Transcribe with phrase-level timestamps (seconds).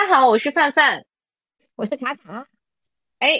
[0.00, 1.04] 大家好，我是范范，
[1.76, 2.42] 我是卡卡。
[3.18, 3.38] 哎，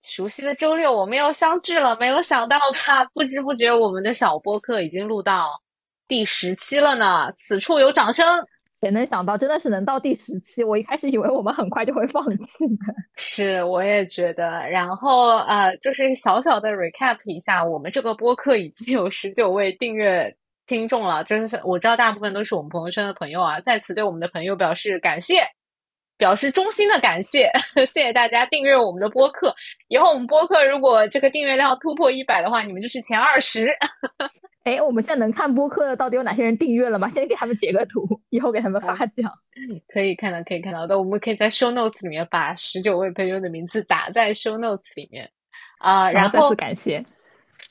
[0.00, 3.04] 熟悉的周六我们又相聚了，没有想到吧？
[3.12, 5.60] 不知不觉我们的小播客已经录到
[6.08, 7.30] 第十期了呢。
[7.36, 8.26] 此处有掌声。
[8.80, 10.64] 谁能想到，真的是能到第十期？
[10.64, 12.94] 我一开始以为我们很快就会放弃的。
[13.16, 14.66] 是，我也觉得。
[14.70, 20.34] 然后呃，就是小小的 recap 一下，我们这个播客已经有十九位订阅
[20.66, 21.22] 听众了。
[21.24, 25.42] 真是我知道大部分都是我们朋友圈的朋友啊，在此对我们的朋友表示感谢。
[26.20, 27.50] 表示衷心的感谢，
[27.86, 29.54] 谢谢大家订阅我们的播客。
[29.88, 33.70] 以后我们播客如果这个订阅量突破一百的话，你们就是前二十。
[34.64, 37.08] 哎，我们现在能看播客到底有哪些人订阅了吗？
[37.08, 39.32] 先给他们截个图，以后给他们发奖。
[39.88, 40.98] 可以看到，可以看到的。
[40.98, 45.28] 我们可以在 show notes 里面把十九位朋友的名字打在 show notes 里面
[45.78, 46.10] 啊。
[46.10, 47.02] 然后感谢，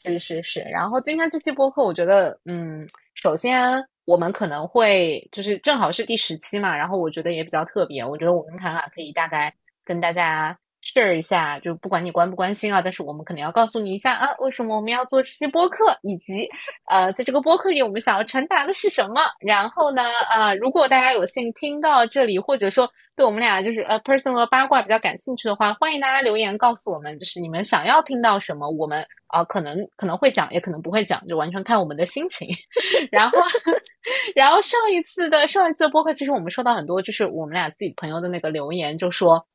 [0.03, 0.61] 是是是。
[0.61, 3.83] 然后今天这期播客，我觉得，嗯，首先。
[4.05, 8.03] 我们可能会就是正好是第十期嘛，然后我觉得也比较特别。
[8.03, 9.53] 我觉得我跟侃侃可以大概
[9.85, 10.57] 跟大家
[10.93, 16.49] share 一下，就不管你关不关心啊，但是我们可能要告诉你一下啊，为什么我们要做这些播客，以及
[16.89, 19.21] 呃，在这个播客里我们想要传达的是什么。
[19.39, 22.89] 然后呢，呃，如果大家有幸听到这里，或者说。
[23.15, 32.47] 对我们俩就是呃，personal 八卦比较感兴趣的话，欢迎大家留言告诉我们，就是你们想要听到什么，我们啊可能可能会讲，也可能不会讲，就完全看我们的心情。
[33.11, 33.37] 然后，
[34.33, 39.45] 然后上一次的上一次的播客，其实我们收到很多，就是我们俩自己朋友的那个留言，就说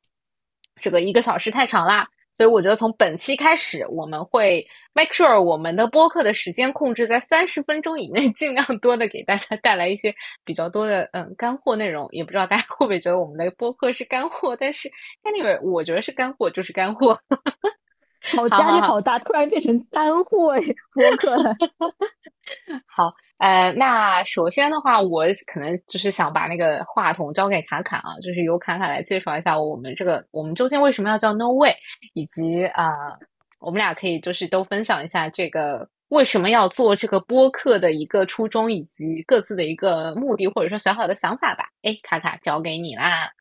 [0.81, 2.07] 这个一个小时太长啦。
[2.37, 12.09] 所以我觉得从本期开始，我们会 make sure 我们的播客的时间控制在三十分钟以内， 尽量多的给大家带来一些比较多的嗯干货内容。
[12.11, 14.89] 也不知道大家会不会觉得我们的播客是干货，但是
[15.23, 17.17] anyway，我觉得是干货就是干货。
[18.35, 20.55] 好压力好大，突然变成干货
[20.93, 21.55] 播客了。
[22.87, 31.75] 好，呃，那首先的话，我可能就是想把那个话筒交给卡卡啊，就是由卡卡来介绍一下我们这个，我们究竟为什么要叫 No Way，
[32.13, 32.93] 以及啊，
[33.59, 41.65] 我们俩可以就是都分享一下这个为什么要做这个播客的一个初衷，以及各自的一个目的，或者说小小的想法吧。
[41.81, 43.31] 哎，卡卡交给你啦。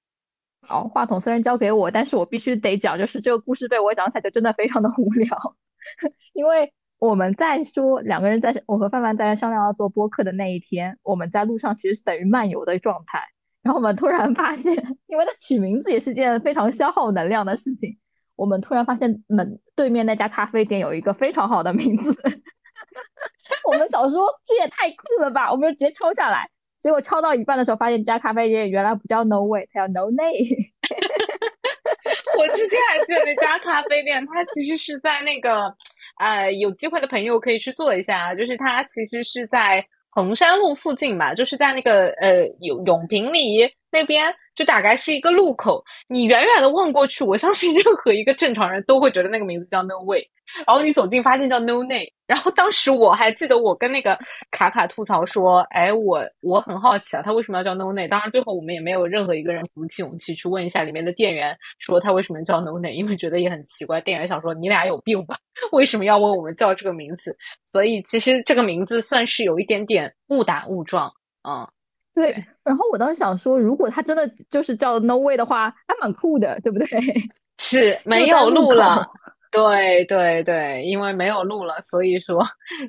[0.67, 5.57] 好，话筒虽然交给我，但是我必须得讲，就是这个故事被我讲起来就真的非常的无聊，
[6.35, 6.73] 因为。
[7.01, 13.21] 我们在说两个人在我和范范在商量要做播客的那一天，我们在路上其实是等于漫游的状态。
[13.63, 14.73] 然后我们突然发现，
[15.07, 17.99] 因为它取名字也是件非常消耗能量的事情，
[18.37, 22.11] 我们突然发现门对面那家咖啡店有一个非常好的名字。
[23.71, 26.49] 我们想说这也太酷了吧，我们就直接抄下来。
[26.85, 30.69] 结果抄到一半的时候，发现这家咖啡店原来不叫 No Way，它叫 No Name。
[32.37, 35.75] 我之前还记得那家咖啡店，它其实是在那个。
[36.21, 43.57] 呃，有机会的朋友可以去做一下，就是它其实是在衡山路附近吧，就是在那个呃永永平里
[43.91, 44.33] 那边。
[44.55, 50.31] 就大概是一个路口，你远远的望过去，我相信任何一个正常人都会觉得那个名字叫 No Way。
[50.65, 52.07] 然后你走近发现叫 No Name。
[52.27, 54.19] 然后当时我还记得我跟那个
[54.51, 64.01] 卡卡吐槽说：“哎，我我很好奇啊，他为什么要叫 No Name？” 当然最后我们也没有任何一个人鼓起勇气去问一下里面的店员，说他为什么叫 No Name，因为觉得也很奇怪。
[64.01, 65.37] 店员想说：“你俩有病吧？
[65.73, 67.37] 为什么要问我们叫这个名字？”
[67.71, 71.13] 所以其实这个名字算是有一点点误打误撞，
[71.49, 71.67] 嗯。
[72.15, 76.87] 对，然后我当时想说，如果他真的就是叫 No Way 的话，还蛮酷的，对不对？
[77.59, 79.05] 是 没有路了，
[79.55, 82.45] 对对对，因为没有路了，所以说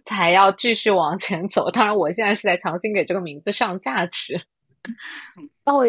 [0.06, 1.70] 才要继续往前走。
[1.70, 4.42] 当然，我现在是在强行给这个名字上价值。
[5.64, 5.84] 然后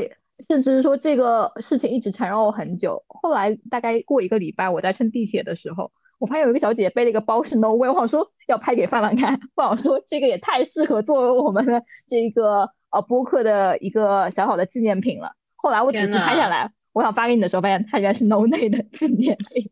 [0.47, 3.03] 甚至是说这个事情一直缠绕我很久。
[3.09, 12.71] 后来大概过一个礼拜，我在乘地铁的时候，我发现有一个小姐姐背了一个包是 No Way，我想说要拍给范范看，我想说这个也太适合作为我们的这个。
[12.91, 15.33] 呃，播客的一个小小的纪念品了。
[15.56, 19.68] 后来我仔细拍下来，我想发给你的时候，发现它原来是 No Name 的纪念品，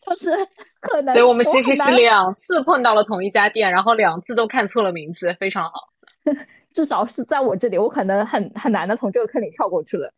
[0.00, 0.30] 就是
[0.80, 1.12] 可能。
[1.14, 5.72] 所以我们其实是两次碰到了同一家店，然后两次都看错了名字，非常好。
[6.72, 10.12] 至少是在我这里，我可能很很难的从这个坑里跳过去了。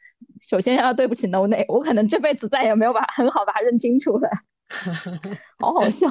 [0.48, 4.28] 首先要对不起 No Name，我可能这辈子再也没有把很好把它认清楚了。
[5.58, 6.08] 好好笑。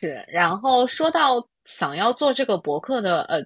[0.00, 1.48] 是，然后说到。
[1.64, 3.44] 想要做这个博客的，呃，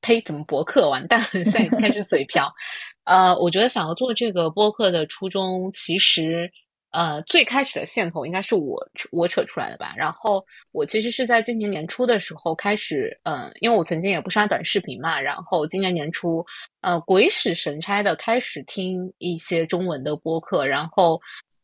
[0.00, 0.88] 呸，怎么博客？
[0.88, 2.50] 完蛋，现在开始嘴瓢。
[3.04, 6.50] 呃，我觉得想要做这个播客的初衷，其实，
[6.92, 8.78] 呃，最开始的线头应该是我
[9.12, 9.94] 我扯出来的吧。
[9.96, 16.44] 然后我其实是在今年年初的时候开始，嗯，因为我曾经也不刷短视频嘛，然后今年年初，
[16.80, 21.20] 呃，鬼使神差的开始听一些中文的播客，然后。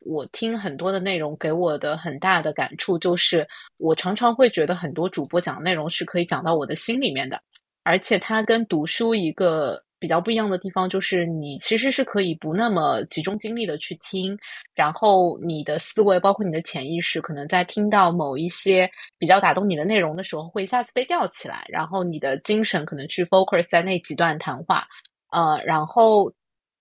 [0.09, 3.45] 我听很多的内容，给我的很大的感触就是，
[3.75, 7.41] 我常常会觉得很多主播讲的内容是可以讲到我的心里面的，
[7.83, 14.37] 而且它跟读书一个比较不一样的地方就是，你其实是可以不那么集中精力的去听，
[14.75, 24.87] 然后你的思维，包括你的潜意识，可能在听到某一些比较打动你的内容的时候，会一下子被吊起来，然后你的精神可能去 focus 在那几段谈话，
[25.31, 26.31] 呃，然后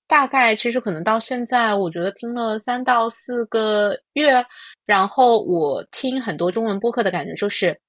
[0.06, 4.44] 大概其实可能到现在，我觉得听了三到四个月，
[4.84, 7.80] 然后我听很多中文播客的感觉就是，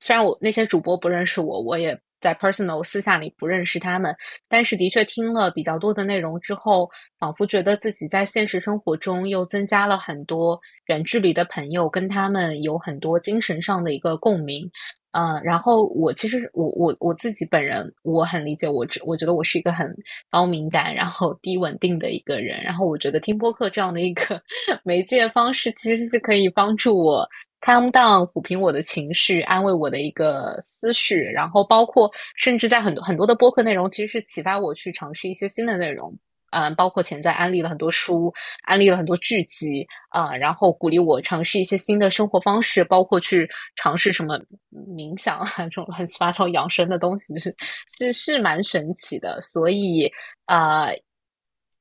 [0.00, 1.96] 虽然我那些主播不认识我，我也。
[2.22, 4.16] 在 personal 私下里不认识他们，
[4.48, 6.88] 但是的确听了比较多的内容之后，
[7.18, 14.70] 仿佛觉得自己在现实生活中又增加了很多远距离的朋友，跟他们有很多精神上的一个共鸣。
[15.14, 19.94] 嗯，然后我其实我我我自己本人我很理解我，我觉得我是一个很
[20.30, 22.62] 高敏感，然后低稳定的一个人。
[22.62, 24.40] 然后我觉得听播客这样的一个
[24.84, 27.28] 媒介方式，其实是可以帮助我。
[27.62, 36.14] Calm down，抚平我的情绪，安慰我的一个思绪，然后包括甚至在很多很多的播客内容，其实是启发我去尝试一些新的内容。
[36.50, 38.30] 嗯，包括潜在安利了很多书，
[38.64, 44.38] 安利了很多剧集啊，然后鼓励我尝试一些新的生活方式，包括去尝试什么
[44.70, 47.54] 冥想啊这种乱七八糟养生的东西，是
[47.96, 49.40] 是是蛮神奇的。
[49.40, 50.10] 所以
[50.44, 50.88] 啊，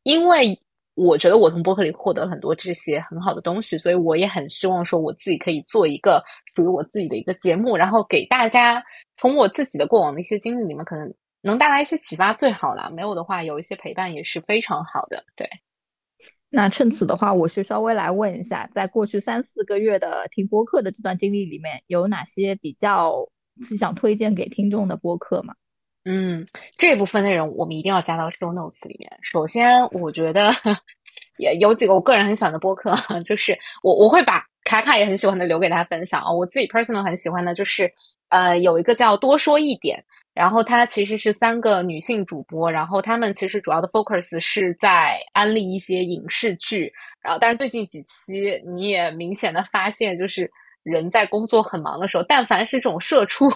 [0.03, 0.57] 因为。
[0.93, 6.21] 我觉得我从播客里获得很多这些很好的东西，所以我也很希望说我自己可以做一个
[6.55, 8.83] 属于我自己的一个节目，然后给大家
[9.15, 12.91] 从我自己的过往的一些经历里面，可能能带来一些启发最好了。
[12.91, 15.23] 没有的话，有一些陪伴也是非常好的。
[15.35, 15.49] 对，
[16.49, 23.29] 那趁此的话，我是稍微来问一下，在过去三四个月的听播客的这段经历里面，有哪些比较
[23.63, 25.55] 是想推荐给听众的播客吗？
[26.03, 26.43] 嗯，
[26.77, 29.11] 这部分内容我们一定要加到 show notes 里面。
[29.21, 30.51] 首先，我觉得
[31.37, 36.31] 也有几个我个人很喜欢的播客，就是我我会把卡卡也很喜欢的留给大家分享啊。
[36.31, 37.91] 我自己 personal 很喜欢的就是，
[38.29, 40.03] 呃，有一个叫多说一点，
[40.33, 50.49] 然后它其实是三个女性主播，然后她们其实主要的 focus 是在安利一些影视剧，然后但是最近几期你也明显的发现，就是
[50.81, 53.47] 人在工作很忙的时候，但凡是这种社畜。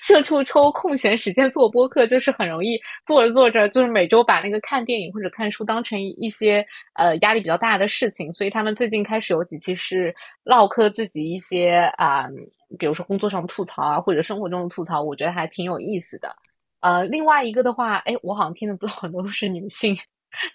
[0.00, 6.64] 社畜抽空闲时间做播客，就是很容易做着做着，就是每周把那个看电影或者看书当成一些
[6.94, 8.32] 呃压力比较大的事情。
[8.32, 10.14] 所以他们最近开始有几期是
[10.44, 12.26] 唠嗑自己一些啊，
[12.78, 16.34] 比如说工作上的吐槽啊，或者生活中的吐槽，我觉得还挺有意思的。
[16.80, 19.96] 呃，另外一个的话，哎，我好像听的都很多都是女性。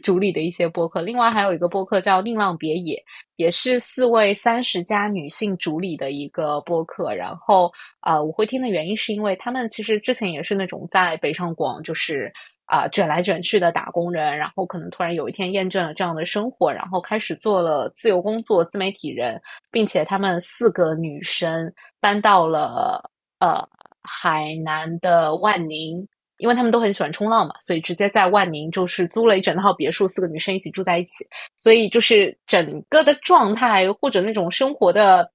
[0.04, 3.04] 主理的一些播客，另外还有一个播客叫“宁浪别野”，
[3.38, 7.14] 也是四位三十加女性主理的一个播客。
[7.14, 7.72] 然后，
[8.02, 12.32] 呃，我会听的原因是因为他们其实之前也是那种在北上广就是
[12.66, 19.42] 啊卷来卷去的打工人，然后可能突然有一天厌倦了这样的生活，然后开始做了自由工作、自媒体人，
[19.72, 23.10] 并且他们四个女生搬到了
[23.40, 23.68] 呃
[24.04, 26.08] 海南的万宁。
[26.38, 31.26] 因为他们都很喜欢冲浪嘛，所以直接在万宁就是租了一整套别墅，四个女生一起住在一起。
[31.60, 35.32] 所以就是整个的状态或者那种生活的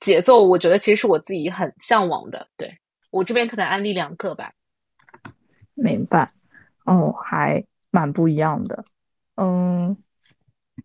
[0.00, 2.46] 节奏，我觉得其实是我自己很向往的。
[2.56, 2.70] 对
[3.10, 4.52] 我这边可能安利两个吧。
[5.74, 6.30] 明白，
[6.84, 8.84] 哦，还蛮不一样的。
[9.34, 9.96] 嗯，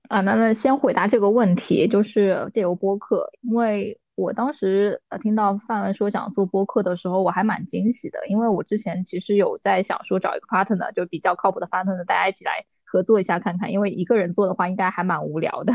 [0.10, 3.98] 啊，那那先回答这个问题，就是借由播客，因为。
[4.22, 15.74] 我当时呃听到范文说想做播客的时候，我还蛮惊喜的，因为我之前其实有在想说找一个 partner，就比较靠谱的 partner，大家一起来合作一下看看，因为一个人做的话应该还蛮无聊的。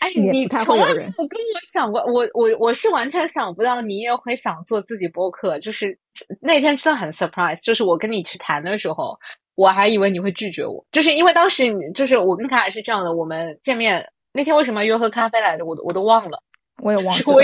[0.00, 5.98] 哎， 你从来没有跟我想过，我我我是完全想不到你也会想做自己播客，就是
[6.40, 9.18] 那天真的很 surprise，就是我跟你去谈的时候，
[9.56, 16.40] 我还以为你会拒绝我，就是因为当时你就是我跟卡卡是这样的，我们见面那天为什么约喝咖啡来着，我都我都忘了。
[16.88, 17.42] 我也忘了，我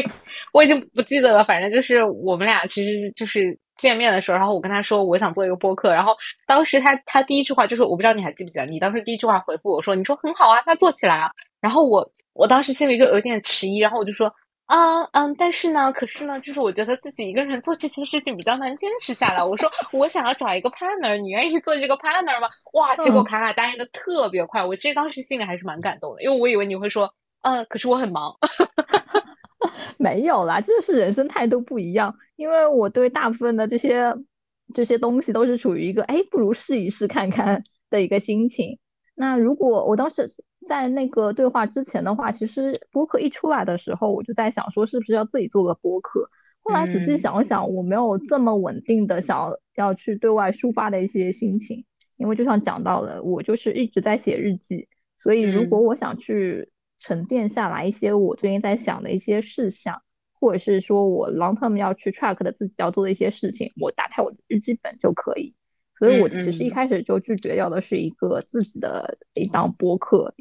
[0.53, 1.45] 我已经不记得了。
[1.45, 11.31] 反正就是我们俩其实就是见面的时候，然后我跟他说我想做一个播客，然后当时他他第一句话就是我不知道你还记不记得，你当时第一句话回复我说你说很好啊，那做起来啊。
[11.61, 14.33] 然后我我当时心里就有点迟疑，然后我就说
[14.69, 19.45] 嗯嗯，但是呢，可是呢，就是我觉得自己一个人做这件事情比较难坚持下来。
[19.45, 22.49] 我说我想要找一个 partner，你愿意做这个 partner 吗？
[22.73, 27.13] 哇，结果卡卡答应的特别快，我其实当时心里还是蛮感动的，因为我以为你会说。
[27.47, 28.35] 嗯，可是我很忙，
[29.99, 32.15] 没有啦，就是人生态度不一样。
[32.37, 34.13] 因为我对大部分的这些
[34.75, 38.79] 这些东西都是处于一个哎，不如试一试看看的一个心情。
[39.15, 40.29] 那如果我当时
[40.67, 46.29] 在那个对话之前的话，其实播客一出来的时候，我就在想说，是不是要自己做个播客？
[46.63, 51.85] 后来仔细想想，我没有这么稳定的想要要去对外抒发的一些心情，
[52.17, 54.89] 因为就像讲到了，我就是一直在写日记，
[55.19, 56.69] 所以如果我想去。
[57.05, 60.01] 沉淀下来一些我最近在想的一些事项，
[60.41, 65.55] 或者是说我 long term 要去 track 的自己要做的一些事情，我打开我的日记本就可以。
[65.99, 70.35] 所以我其实一开始就拒绝掉的是一个自己的一档播客，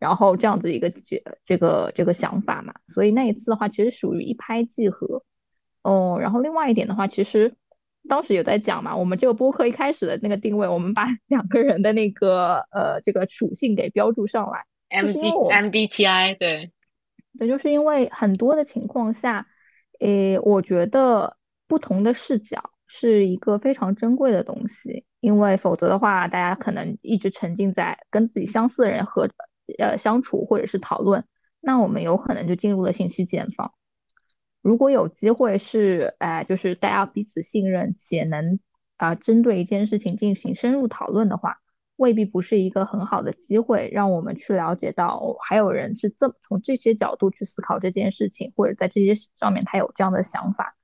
[0.00, 2.74] 然后这样子一个这这个这个想法嘛。
[2.88, 5.22] 所以那一次的话，其实属于一拍即合。
[5.82, 7.54] 哦，然后另外一点的话，其实
[8.08, 16.70] 当时有在讲嘛，我们这个播客一开始的那个定位，我们把两个人的那个呃这个属性给标注上来，M B M B T I，对，
[17.38, 19.46] 对，就是因为很多的情况下，
[20.00, 29.28] 诶，我觉得不同的视角是一个非常珍贵的东西，因为否则的话，大家可能一直沉浸在跟自己相似的人和
[29.78, 31.24] 呃相处或者是讨论，
[31.60, 33.72] 那我们有可能就进入了信息茧房。
[34.60, 38.60] 如果有机会是，哎，就是大家彼此信任且能
[38.96, 41.61] 啊针对一件事情进行深入讨论的话，
[42.02, 50.76] 未必不是一个很好的机会，让我们去了解到还有人是这从这些角度去思考这件事情，或者在这些上面他有这样的想法。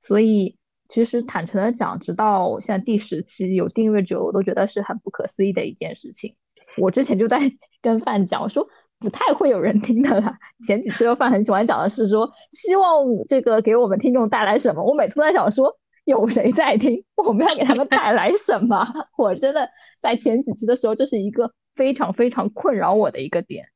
[0.00, 0.56] 所以，
[0.88, 6.34] 其实坦诚的讲，直到现在第十期有订阅者，我都觉得是很不可思议的一件事情。
[6.78, 7.38] 我之前就在
[7.82, 8.66] 跟范讲，我说。
[9.02, 10.32] 不太会有人听的啦。
[10.64, 14.80] 前几期的饭很喜欢讲的是说，希望这个给我们听众带来什么。
[14.80, 17.04] 我每次都在想说，有谁在听？
[17.16, 18.86] 我们要给他们带来什么？
[19.16, 19.68] 我真的
[20.00, 23.66] 在前几期的时候，这是一个非常非常困扰我的一个点。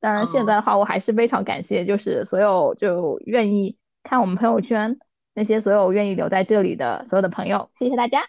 [0.00, 4.98] 当然，现在的话，我还是非常感谢，就是所有就愿意看我们朋友圈
[5.34, 8.22] 那些所有愿意留在这里的所有的朋友，谢谢大家。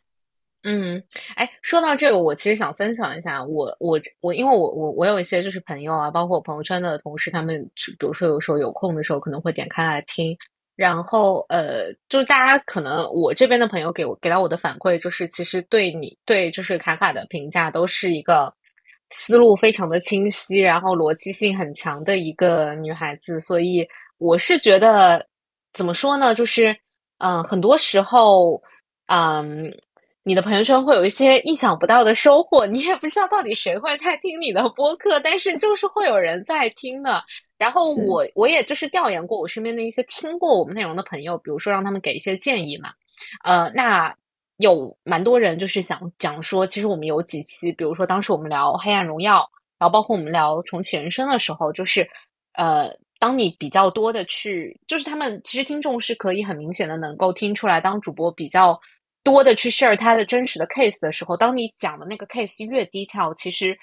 [0.65, 1.03] 嗯，
[1.35, 10.37] 哎，说到这个，我其实想分享一下，我我我，因为我我我有一些就是朋友啊，包括我朋友圈的同事，他们比如说有时候有空的时候，可能会点开来听，
[10.75, 18.53] 然后呃，就是大家可能我这边的朋友给我给到我的反馈，就是其实对你对就是卡卡的评价都是一个
[19.09, 23.87] 思路非常的清晰，然后逻辑性很强的一个女孩子，所以
[24.17, 25.25] 我是觉得
[25.73, 26.75] 怎么说呢，就是
[27.19, 28.61] 嗯，很多时候
[29.07, 29.73] 嗯。
[30.25, 37.21] 你的朋友圈会有一些意想不到的收获，你也不知道到底谁会在听你的播客，但是就是会有人在听的。
[37.57, 42.91] 然后我我也就是调研过我身边的一些听过我们内容的朋友，比如说让他们给一些建议嘛。
[43.43, 44.15] 呃，那
[44.57, 49.39] 有蛮多人就是想讲说，其实我们有几期，比如说当时我们聊《黑暗荣耀》，
[49.77, 52.07] 然后包括我们聊《重启人生》的时候，就是
[52.53, 52.89] 呃，
[53.19, 58.79] 当你比较多的去，就是他们其实听众是可以很明显的能够听出来，当主播比较。
[59.23, 63.77] 多的去 share 他的真实的 case 的时候，当你讲的那个 case 越低调，其实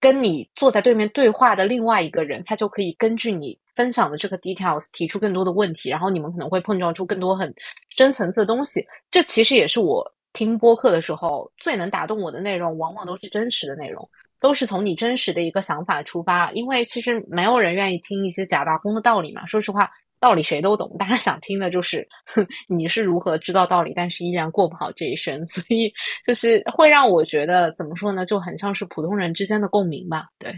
[0.00, 7.52] 跟你坐在对面对话的另外一个人，他就可以根据你分享的这个 details 提出更多的问题，然后你们可能会碰撞出更多很
[7.90, 8.86] 深层次的东西。
[9.10, 16.52] 这其实也是我听播客的时候最能打动我的内容，往往都是真实的内容，都是从你真实的一个想法出发。
[16.52, 19.90] 因为其实没有人愿意听一些假大空的道理嘛，说实话。
[20.18, 22.08] 道理谁都懂，大家想听的就是
[22.68, 25.92] 你是如何知道道理，但是依然过不好这一生， 所以
[26.26, 30.26] 就是会让我觉得怎么说呢，就很像是普通人之间的共鸣吧。
[30.38, 30.54] 对，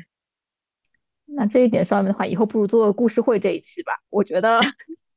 [1.26, 3.92] 那这一点上面的话，以后不如做个故事会这一期吧。
[4.10, 4.58] 我觉得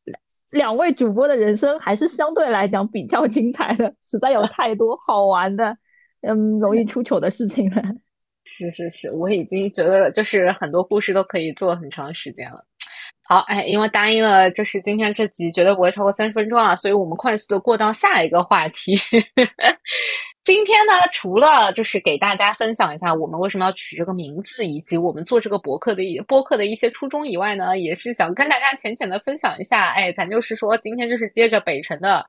[0.51, 5.77] 两位主播的人生还是相对来讲比较精彩的，实在有太多好玩的，
[6.21, 7.81] 嗯，容易出糗的事情了。
[8.43, 12.65] 是是是，我已经觉得就是很多故事都可以做很长时间了。
[13.31, 18.93] 好，哎，因为答应了，就是今天这集绝对不会超过三十分钟啊，所以我们快速的过到下一个话题。
[20.43, 29.91] 今天呢，除了就是给大家分享一下我们为什么要取这个名字，以及我们做这个博客的播客的一些初衷以外呢，也是想跟大家浅浅的分享一下。
[29.91, 32.25] 哎，咱就是说，今天就是接着北辰的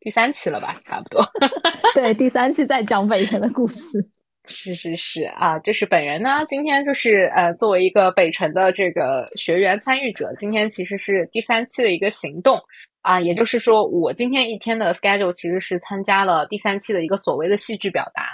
[0.00, 1.22] 第三期了吧，差不多。
[1.92, 4.02] 对，第三期在讲北辰的故事。
[4.48, 6.44] 是是是啊，这是本人呢。
[6.46, 12.58] 今天就是呃，作为一个北辰的这个学员参与者，今天其实是第三期的一个行动
[13.02, 13.20] 啊。
[13.20, 18.28] 也就是说，我今天一天的 schedule 其实是参加了第三期的一个所谓的戏剧表达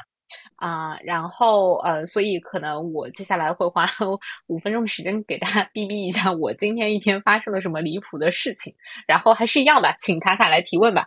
[0.57, 0.99] 啊。
[1.03, 3.87] 然后呃，所以可能我接下来会花
[4.49, 8.73] 五分钟的时间给大家逼逼一下我今天一天发生了什么离谱的事情。
[9.07, 11.07] 然后还是一样吧，请卡卡来提问吧。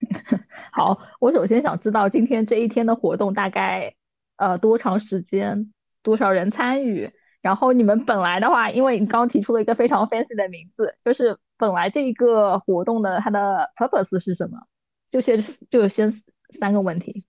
[0.72, 3.92] 好，我首先想知道今天这一天的活动大概。
[4.42, 5.72] 呃，多长时间？
[6.02, 7.08] 多少人参与？
[7.40, 14.58] 然后你们本来的话，因为你刚刚提出了一个非常 fancy 的名字，就是本来这一个活动的它的 purpose 是什么？
[15.12, 16.12] 就先就先
[16.58, 17.24] 三个问题。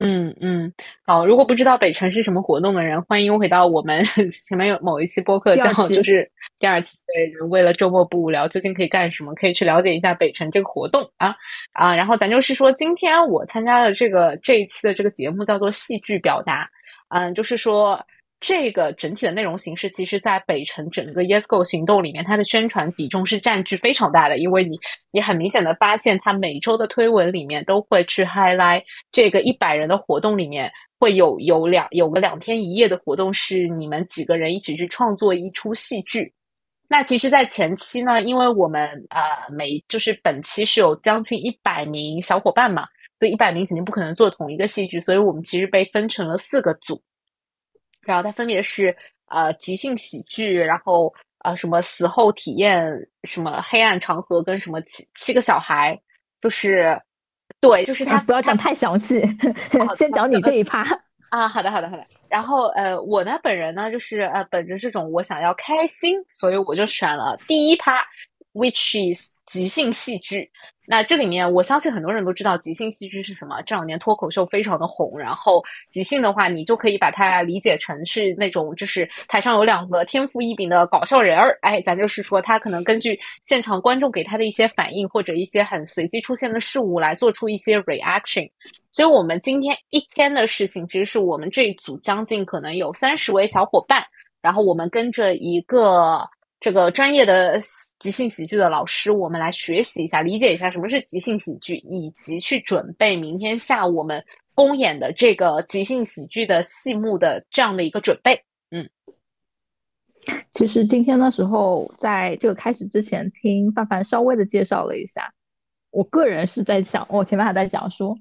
[0.00, 0.72] 嗯嗯，
[1.06, 1.24] 好。
[1.24, 4.04] 如果不知道北辰是什么活动的人，欢迎回到我们
[4.48, 6.98] 前面有某一期播客叫就是第二期。
[7.06, 9.32] 对，为了周末不无聊，究竟可以干什么？
[9.36, 11.34] 可以去了解一下北辰这个活动啊
[11.72, 11.94] 啊。
[11.94, 16.68] 然后咱就是说，今天我参加的这个这一期的这个节目叫做戏剧表达。
[17.10, 18.04] 嗯，就是说
[18.46, 24.36] 这个整体的内容形式，其实，在北城整个 Yes Go 行动里面，它的宣传比重是占据非常大的。
[24.36, 24.78] 因为你，
[25.10, 30.70] 你很明显的发现，它每周的推文里面都会去 highlight 这个一百人的活动里面，
[31.00, 36.30] 会有有两有个两天一夜的活动，是你们几个人一起去创作一出戏剧。
[36.86, 39.20] 那其实，在前期呢，因为我们呃
[39.56, 42.84] 每就是本期是有将近一百名小伙伴嘛。
[43.18, 47.00] 所以一百名肯定不可能做同一个戏剧，所以我们其实被分成了四个组，
[48.04, 48.96] 然后它分别是
[49.26, 52.82] 呃即兴喜剧，然后呃什么死后体验，
[53.24, 55.98] 什么黑暗长河，跟什么七七个小孩，
[56.40, 57.00] 就是
[57.60, 59.22] 对，就是他不要讲太详细，
[59.96, 60.84] 先讲你这一趴
[61.30, 61.48] 啊。
[61.48, 62.06] 好的，好的，好的。
[62.28, 67.96] 然后呃，我呢本人呢就是呃本着这种我想要开心，所以我就选了第一趴
[68.52, 69.33] ，which is。
[69.46, 70.50] 即兴戏剧，
[70.86, 73.60] 那这里面我相信很多人都知道即兴戏剧是什么。
[73.62, 88.50] 这两年脱口秀非常的红，然后即兴的话，你就可以把它理解成是那种，就是台上有两个天赋异禀的搞笑人儿，哎，咱就是说他可能根据现场观众给他的一些反应或者一些很随机出现的事物来做出一些 reaction。
[88.92, 94.02] 所以我们今天一天的事情，其实是我们这一组将近可能有三十位小伙伴，
[94.40, 96.26] 然后我们跟着一个。
[96.64, 97.58] 这个专业的
[97.98, 108.42] 即兴喜剧的老师，我们来学习一下，理解一下什么是即兴喜剧，以及去准备明天下午我们公演的这个即兴喜剧的戏目的这样的一个准备。
[108.70, 108.88] 嗯，
[110.52, 115.30] 其实今天的时候，在这个开始之前，听范范稍微的介绍了一下，
[115.90, 118.16] 我个人是在想，我前面还在讲说，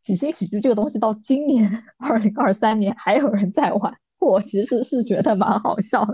[0.00, 1.68] 即兴喜剧这个东西到今年
[1.98, 3.92] 二零二三年还有人在玩。
[4.20, 6.12] 我其实是觉得蛮好笑的，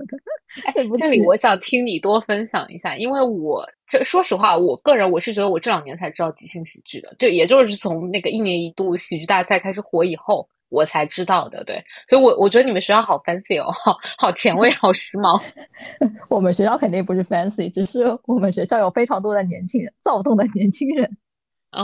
[0.98, 11.64] 这里我想听你多分享一下，因为我这说实话，我个人我是觉得我这两年才知道即兴喜剧的，就也就是从那个一年一度喜剧大赛开始火以后，我才知道的。
[11.64, 15.40] 对，所以，我我觉得你们学校好 fancy 哦，好好前卫，好时髦。
[16.30, 21.16] 我们学校肯定不是 fancy，只是我们学校有非常多的年轻人，躁动的年轻人。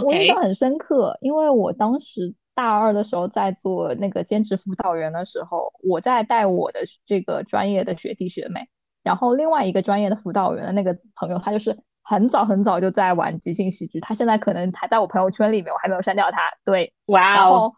[0.05, 2.35] 我印象很深刻，因为我当时。
[2.55, 8.69] 大二的时候，在做那个兼职辅导员的时候，我在带我的这个专业的学弟学妹，
[9.03, 16.39] 然后另外一个专业的辅导员的那个朋友，他就是很早很早就在玩即兴喜剧，他现在可能还在我朋友圈里面，我还没有删掉他。
[16.65, 17.73] 对，哇哦！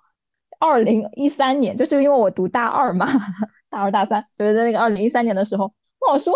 [0.61, 3.07] 二零一三年，就是因为我读大二嘛，
[3.69, 5.73] 大二大三，就是在那个二零一三年的时候，
[6.11, 6.33] 我说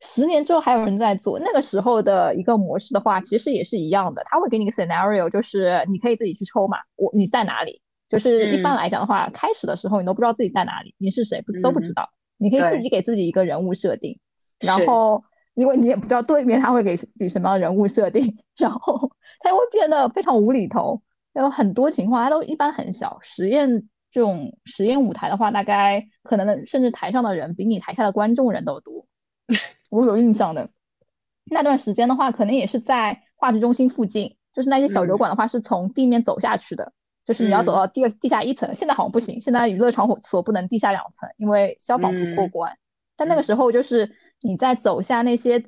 [0.00, 7.80] 十年之后还有人在做，那个时候的一个模式的话，其实也是一样的，他会给你个 scenario，就是你可以自己去抽嘛，我你在哪里？
[8.08, 12.08] 就是一般来讲的话，开始的时候你都不知道自己在哪里，你是谁不都不知道。
[12.38, 14.18] 你可以自己给自己一个人物设定，
[14.60, 21.02] 然后因为你也不知道对面他会给自己什么样的人物设定， 然后他会变得非常无厘头。
[21.32, 23.18] 有很多情况，它都一般很小。
[23.22, 23.68] 实验
[24.10, 29.06] 这种实验舞台的话，大概可能甚至台上的人比你台下的观众人都多。
[29.90, 30.68] 我有印象的。
[31.44, 36.92] 那段时间的话，可能也是在话剧中心附近，就是那些小酒馆的话，是从地面走下去的。
[37.24, 42.72] 就是你要走到第二地下一层，现在好像不行，现在娱乐场所不能地下两层，因为消防不过关。
[43.16, 44.08] 但那个时候就是
[44.42, 45.60] 你在走下那些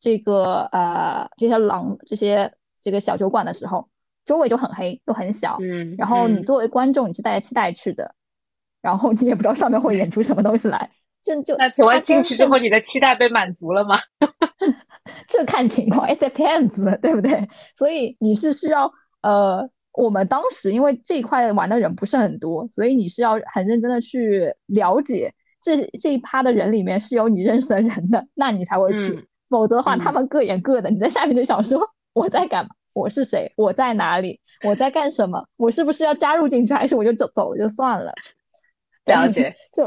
[0.00, 3.88] 这个呃这些廊这些这个小酒馆的时候，
[4.24, 8.12] 周围就很黑又很小，嗯，然后你作为观众你是带着期待去的，
[8.82, 10.90] 然后你也不知道上面会演出什么东西来，
[11.24, 13.96] 这就那请问进去之后你的期待被满足了吗？
[15.26, 17.48] 这看情况，it depends， 对不对？
[17.76, 19.68] 所以你是需要呃。
[19.96, 25.32] 我们当时因为这一块玩的人不是很多，所以你是要很认真的去了解
[25.62, 29.28] 这这一趴的人里面是有你认识的人的，那你才会去。
[29.48, 32.70] 否则的话，他们各演各的，你在下面就想说我在干嘛？
[32.92, 33.52] 我是谁？
[33.56, 34.40] 我在哪里？
[34.64, 35.46] 我在干什么？
[35.56, 38.12] 我是不是要加入进去，还是我就走走就算了？
[39.06, 39.84] 了解，就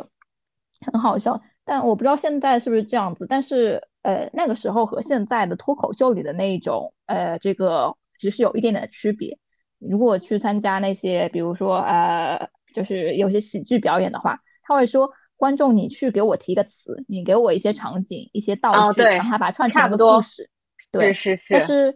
[0.86, 1.42] 很好笑。
[1.66, 3.26] 但我不知道现在是不是这样子。
[3.28, 9.38] 但是呃，那个时候和现在的脱口秀里的那一种呃，这个其实有一点点的区别。
[9.80, 20.50] 如果去参加那些，比如说呃，就是有些喜剧表演的话，他会说观众，你去给我提个词，你给我一些场景、一些道具，让他把它串成一个故事。
[20.92, 21.54] 对，是是。
[21.54, 21.96] 但是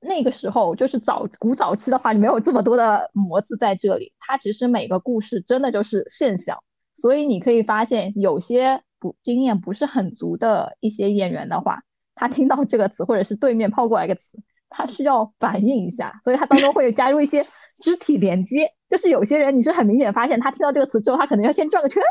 [0.00, 6.56] 那个时候，就是早古早期的话，你没有这么多的模子在这里，它其实每个故事真的就是现象。
[6.94, 11.82] 所以你可以发现，有些不经验不是很足的一些演员的话，
[12.14, 14.38] 他听到这个词，或者是对面抛过来一个词。
[14.76, 17.46] 他需要反应一下，所以他当中会加入一些
[17.80, 18.68] 肢体连接。
[18.88, 22.02] 就是有些人，你是很明显发现，他听到这个词之后，他可能要先转个圈，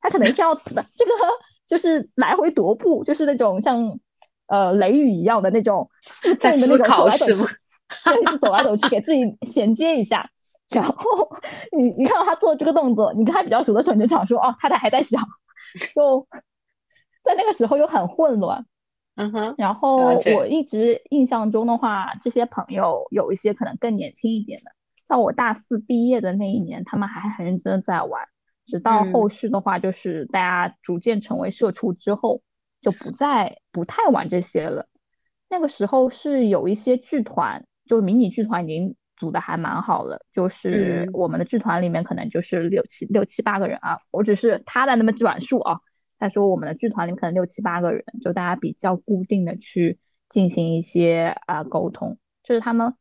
[0.00, 1.12] 他可能是要这个
[1.68, 3.96] 就是来回踱步，就是那种像
[4.48, 5.88] 呃雷雨一样的那种
[6.20, 7.34] 自动的那种走来走去，
[8.04, 10.28] 对，走来走去给自己衔接一下。
[10.70, 11.28] 然后
[11.76, 15.20] 你你看到他做这个动作，你跟他比较熟的时候，你就想说哦，他他还在想，
[15.94, 16.26] 就
[17.22, 18.64] 在那个时候又很混乱。
[19.16, 24.70] 嗯哼，然后我一直印象中的话，这些朋友有一些可能更年轻一点的，
[25.06, 28.22] 到我大四毕业的那一年，他们还很认真的在玩。
[28.66, 32.40] 直到后续的话，就是大家逐渐成为社畜之后，
[32.80, 34.86] 就不再不太玩这些了。
[35.48, 45.78] 那个时候是有一些剧团，就迷你剧团已经组的还蛮好的，就是我们的剧团里面可能就是六七六七八个人啊，我只是他的那么转述啊。
[46.18, 52.92] 他说我们的剧团里面可能六七八个人，就大家比较固定的去进行一些啊沟通，就是他们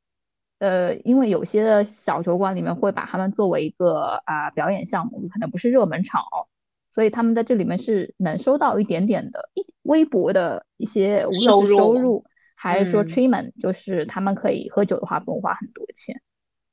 [0.60, 6.48] 呃，因为有些的小酒馆里面会把他们作为一个啊表演项目，可能不是热门场哦，
[6.94, 12.24] 所以他们在这里面是能收到一点点的一微薄的一些无论是收入
[12.62, 16.20] 还是说 treatment，就是他们可以喝酒的话不用花很多钱。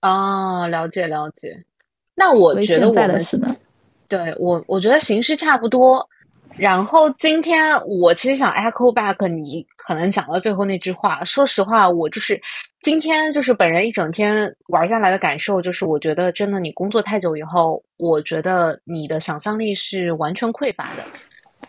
[0.03, 1.64] 哦，了解了解。
[2.16, 3.55] 那我觉得我们是的，
[4.09, 6.05] 对我我觉得形式差不多。
[6.57, 11.22] 然后今天我其实想 echo back 你可能讲到最后那句话。
[11.22, 12.40] 说实话，我就是
[12.81, 21.03] 今天就是本人一整天玩下来的感受，就是我觉得真的你工作太久以后，我觉得你的想象力是完全匮乏的。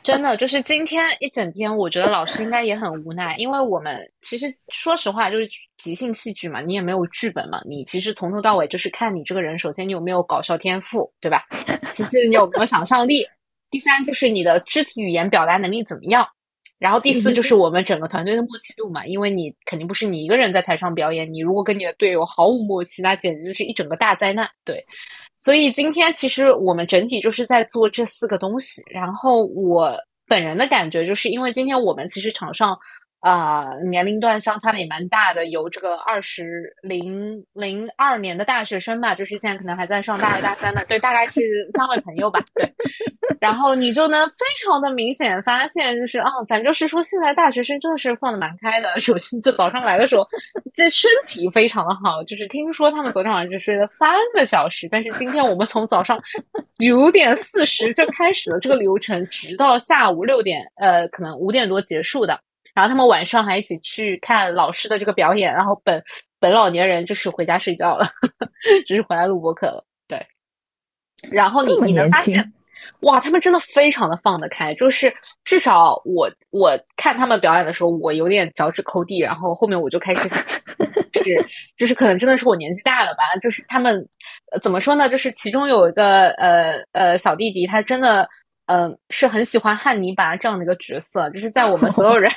[0.08, 11.43] 真的就是今天一整天，我觉得老师应该也很无奈，因为我们其实说实话就是即兴戏剧嘛，你也没有剧本嘛，你其实从头到尾就是看你这个人，首先你有没有搞笑天赋，对吧？
[11.93, 13.28] 其次你有没有想象力。
[13.70, 16.26] 第三就是你的肢体语言表达能力怎么样，
[16.80, 24.50] 然后第四就是我们整个团队的默契度嘛，因为你肯定不是你一个人在台上表演，你如果跟你的队友毫无默契，那简直就是一整个大灾难。
[24.63, 24.86] 对，
[25.40, 29.96] 所以今天其实我们整体就是在做这四个东西，然后我
[30.28, 32.78] 本人的感觉就是因为今天我们其实场上。
[33.28, 41.42] 啊，年龄段相差的也蛮大的，有这个二十零零二年的大学生吧，就是现在可能还在上大二大三的，对，大概是
[41.78, 42.74] 三位朋友吧，对。
[43.42, 48.98] 然后你就能非常的明显发现，就是啊，咱就是说，现在大学生真的是放的蛮开的。
[48.98, 50.26] 首先，就早上来的时候，
[50.74, 56.18] 这身体非常的好，就是听说他们昨天晚上就睡了三个小时，但是今天我们从早上
[56.80, 62.40] 九点四十就开始了这个流程，直到下午六点，呃，可能五点多结束的。
[62.78, 66.00] 然后他们晚上还一起去看老师的这个表演，然后本
[66.40, 68.08] 本老年人就是回家睡觉了，
[68.86, 69.84] 只是回来录播课了。
[70.08, 70.24] 对，
[71.32, 72.54] 然后你你能发现，
[73.00, 75.12] 哇，他们真的非常的放得开，就是
[75.44, 80.40] 至少我我看他们表演的时候，我有点脚趾抠地，然后后面我就开始想，
[81.12, 84.08] 就是就是可能真的是我年纪大了吧，就是他们
[84.62, 85.10] 怎么说呢？
[85.10, 88.30] 就是其中有一个呃呃小弟弟，他真的。
[88.68, 92.32] 嗯，是很喜欢汉尼拔这样的一个角色，就是在我们所有 人，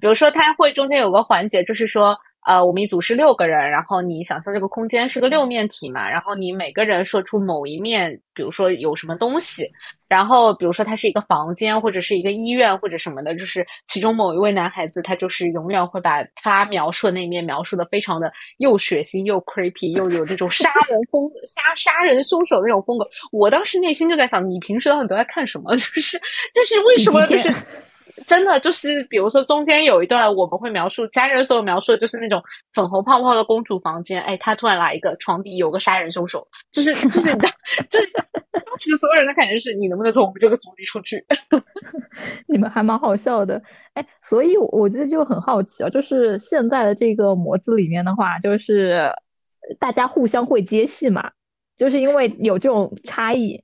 [0.00, 2.16] 比如说他会中间有个环节，就是说。
[2.44, 9.70] 呃，我们一组是六个人，然后你想象这个空间是个六面体嘛，然后你每个人说出某一面，比如说有什么东西，
[10.08, 23.08] 然后比如说它是一个房间或者是一个医院或者什么的，就是其中某一位男孩子，他就是永远会把他描述的那一面描述的非常的又血腥又 creepy，又有那种杀人风杀杀人凶手那种风格。
[23.30, 25.74] 我当时内心就在想，你平时到底都在看什么？
[25.76, 26.18] 就是
[26.52, 27.54] 就是为什么就是。
[28.26, 37.48] 真的就是，比如说中间有一段我们会描述家人所有描述的就是那种粉红泡泡的公主房间，哎，他突然来一个床底有个杀人凶手，就是 就是你的，
[37.88, 41.24] 这当时所有人的感觉是你能不能从我们这个组里出去？
[42.46, 43.62] 你们还蛮好笑的，
[43.94, 49.10] 哎，所以我这就很好奇啊，就是现在的这个模子里面的话，就是
[49.78, 51.30] 大家互相会接戏嘛，
[51.76, 53.62] 就是因为有这种差异，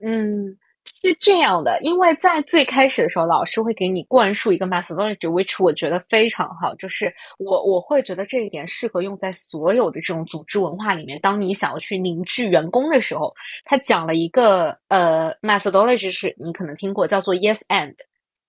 [0.00, 0.58] 嗯。
[1.02, 6.74] 是这样的，因为在最开始的时候，老师会给你灌输一个 methodology，which 我觉得非常好。
[6.76, 11.18] 就是我我会觉得这一点适合用在所有的这种组织文化里面。
[11.20, 17.94] 当你想要去凝聚员工的时候，他讲了一个呃 methodology，是你可能听过，叫做 yes and，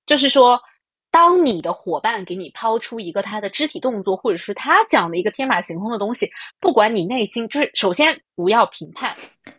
[0.06, 0.62] 就是说，
[1.12, 9.16] 当你的伙伴给你抛出一个他的肢体动作，或者是他讲的一个天马行空的东西，不管你内心就是首先不要评判，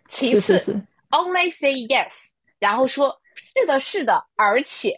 [0.08, 0.58] 其次
[1.10, 2.28] only say yes。
[2.59, 4.92] 然后说，是的，是的，而且，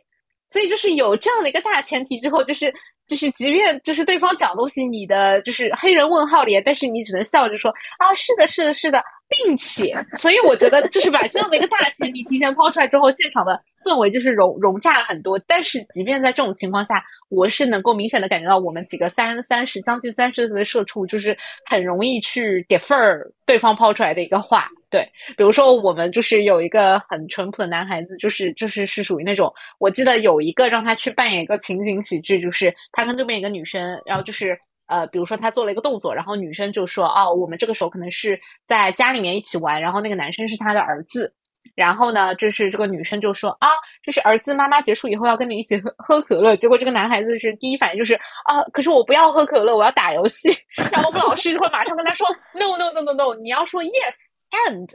[0.49, 2.73] 所以就是有这样的一个大前提之后，就是
[3.07, 15.38] 就是，即便就是对方讲东西，你的就是黑人问号脸，但是你只能笑着说啊，是的，是的，是的，并且，所以我觉得就是把这样的一个大前提提前抛出来之后，现场的氛围就是融融洽了很多。
[15.47, 24.68] 但是，即便在这种情况下，我是能够明显的感觉到，我们几个三三十将近三十岁的社畜，就是很容易去 defer 对方抛出来的一个话。
[24.90, 41.31] 对，比如说我们就是有一个很淳朴的男孩子，就是就是是属于那种，我记得有一个让他去扮演一个情景喜剧，就是他跟对面一个女生，然后就是呃，比如说他做了一个动作，然后女生就说哦，我们这个时候可能是在家里面一起玩，然后那个男生是他的儿子，
[41.74, 43.68] 然后呢，就是这个女生就说啊，
[44.03, 46.57] 这是儿子妈妈结束以后要跟你一起喝喝可乐。
[46.57, 48.14] 结果这个男孩子是第一反应就是
[48.46, 50.48] 啊，可是我不要喝可乐，我要打游戏。
[50.90, 54.88] 然后我们老师就会马上跟他说 no no no no no，你要说 yes and。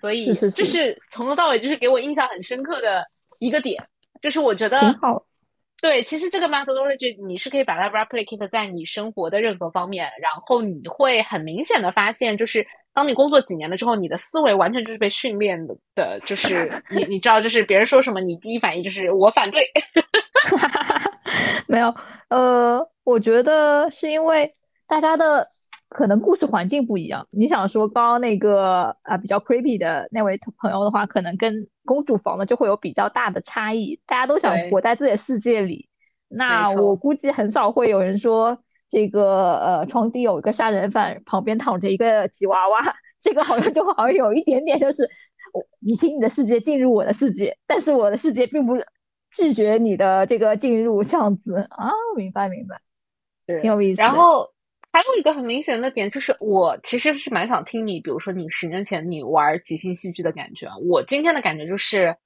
[0.00, 3.04] 所以这是从头到尾就是给我印象很深刻的
[3.40, 3.82] 一个点，
[4.22, 5.24] 就是我觉得挺好。
[5.80, 19.68] 对，其实这个 methodology 你是可以把它 replicate 在你生活的任何方面，然后你会很明显的发现，就是当你工作几年了之后，你的思维完全就是被训练的，的就是 你你知道，就是别人说什么，你第一反应就是我反对。
[21.66, 21.92] 没有，
[22.28, 24.54] 呃，我觉得是因为
[24.86, 25.48] 大家的
[25.88, 27.26] 可能故事环境不一样。
[27.30, 33.98] 你想说刚刚那个啊比较 creepy 的那位朋友的话，可能跟公主房呢就会有比较大的差异。
[34.06, 35.88] 大家都想活在自己的世界里，
[36.28, 38.58] 那我估计很少会有人说
[38.90, 42.78] 这个呃床底有一个杀人犯，旁边躺着一个吉娃娃，
[43.18, 45.08] 这个好像就好像有一点点就是
[45.54, 48.76] 我你请你的世界进入我的世界，但是我的世界并不
[49.32, 52.78] 拒绝你的这个进入这样子啊，明白明白，
[53.62, 54.02] 挺有意思。
[54.02, 54.52] 然后。
[54.90, 60.66] 还有一个很明显的点，就是我其实是蛮想听你，比如说你十年前你玩即兴戏剧的感觉。
[60.88, 62.16] 我今天的感觉就是，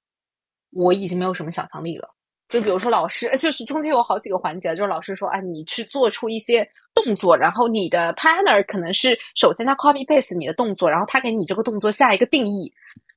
[0.71, 2.09] 我已经没有什么想象力了。
[2.49, 12.71] 就比如说老师， 就是中间有好几个环节，就是老师说，哎，你去做出一些动作，然后你的 partner 可能是首先他 copy paste 你的动作，然后他给你这个动作下一个定义，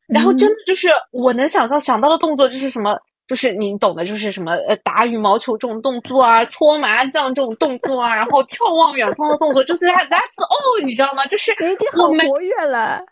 [0.07, 2.99] 然后真的就是我能想象想到的动作就是什么。
[3.27, 11.27] 就是你懂的，就是什么呃打羽毛球这种动作啊，搓麻将这种动作啊，然后眺望远方的动作，就是 that's all，你知道吗？
[11.27, 13.03] 就是已经很活跃了。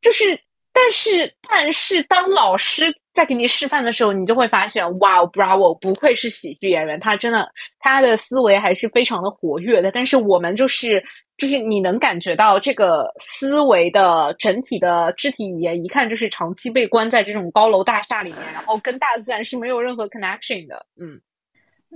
[0.00, 0.38] 就是，
[0.72, 9.90] 但是，但是，当老师在给你示范的时候，你就会发现，哇，Bravo，不愧是喜剧演员，他真的，他的思维还是非常的活跃的。
[9.90, 11.02] 但是我们就是。
[11.36, 20.86] 就是你能感觉到这个思维的整体的肢体语言，一看就是长期被关在这种高楼大厦里面，然后跟大自然是没有任何 connection 的。
[20.96, 21.20] 嗯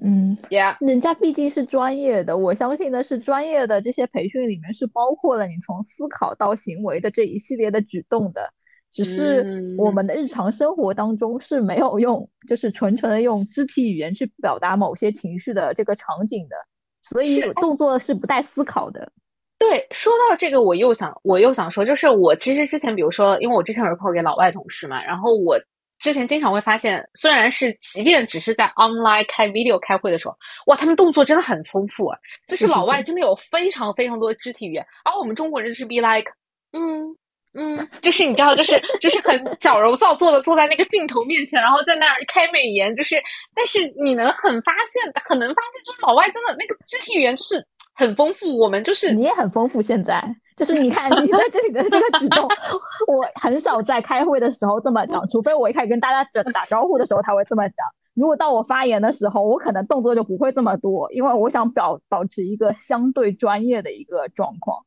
[0.02, 8.52] 嗯，Yeah，人家毕竟是专业的，我相信的是专业的这些培训里面是包括了你从思考到行为的这一系列的举动的，
[8.92, 16.56] 只是我们的日常生活当中是没有用，就是纯纯的用肢体语言去表达某些情绪的这个场景的，
[17.02, 19.12] 所以动作是不带思考的。
[19.58, 25.58] 对，说到这个，我又想，我又想说，就是我其实之前，比如说，因为我之前 report 给老外同事嘛，然后我
[25.98, 32.16] 之前经常会发现，虽然是即便只是在 online 开 video 开会的时候，哇，他们动作真的很丰富啊，
[32.46, 36.30] 就是老外真的有非常非常多肢体语言，而我们中国人是 be like，
[36.72, 37.16] 嗯
[37.54, 43.20] 嗯， 就是你知道，就是就是很矫揉造作的坐在那个镜头面前，然后在那儿开美颜，就是，
[43.56, 47.66] 但是你能很发现，很能发现，就是老外真的那个肢体语言就是。
[47.98, 49.82] 很丰富，我们就是你也很丰富。
[49.82, 50.22] 现在
[50.56, 52.44] 就是你看你在这里的这个举动，
[53.08, 57.84] 我很少在开会的时候这么讲，除非我一开始跟大家打打招呼的时候他会这么讲。
[58.14, 64.78] 如果到我发言的时候，我可能动作就不会这么多，因为我想表保持一个相对专业的一个状况。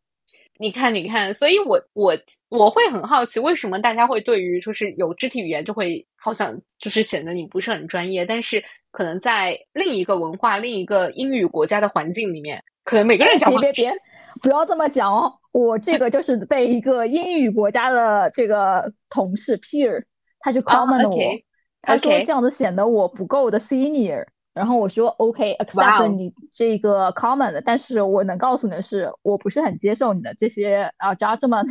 [0.62, 2.16] 你看，你看，所以我我
[2.50, 12.64] 我会很好奇，为什么大家会对于就是有肢体语言就会好像就是显得你不是很专业，但是可能在另一个文化、另一个英语国家的环境里面。
[12.84, 13.98] 可能每个人讲话别别别，
[14.40, 15.34] 不要这么讲哦！
[15.52, 20.04] 我这个就是被一个英语国家的这个同事 peer，
[20.42, 21.42] 他去 comment 我，
[21.82, 24.24] 他说这样子显得我不够的 senior。
[24.54, 31.68] 然后我说 OK，accept 你这个 comment，但是我能告诉你的是，我不是很接受你的这些啊 judgment，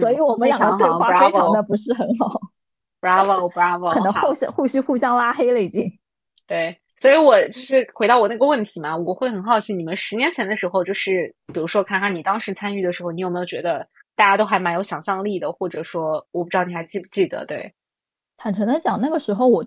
[0.00, 2.40] 所以我们两个对话非常的不是很好。
[3.00, 5.90] Bravo Bravo，可能互相互相互相拉黑了已经。
[6.46, 6.80] 对。
[6.98, 17.44] 所以，我就是回到我那个问题嘛，我会很好奇，你们十年前的时候，就是比如说，看看你当时参与的时候，你有没有觉得大家都还蛮有想象力的，或者说，我不知道你还记不记得？
[17.44, 17.74] 对，
[18.38, 19.62] 坦诚的讲，那个时候我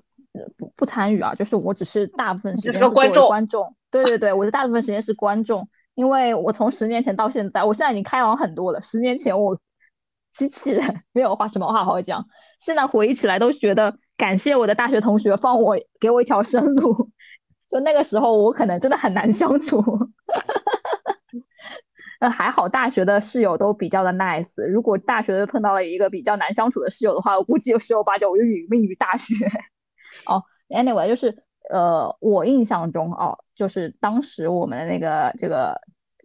[0.57, 8.81] 不不参与啊，就是我只是大部分只是个观众，观众，对对对，我的大部分时间是观众，因为我从十年前到现在，我现在已经开朗很多了。
[8.81, 9.59] 十年前我
[10.31, 12.25] 机器人没有话什么话好讲，
[12.59, 17.09] 现在回忆起来都觉得感谢我的大学同学放我给我一条生路。
[17.67, 19.83] 就那个时候，我可能真的很难相处。
[22.19, 24.67] 那还好，大学的室友都比较的 nice。
[24.67, 29.35] 如果大学碰到了一个比较难相处的室友的话，我估计有十有八九我就殒命于大学。
[30.25, 35.79] 哦，anyway，就是呃，我印象中哦，就是当时我们的那个这个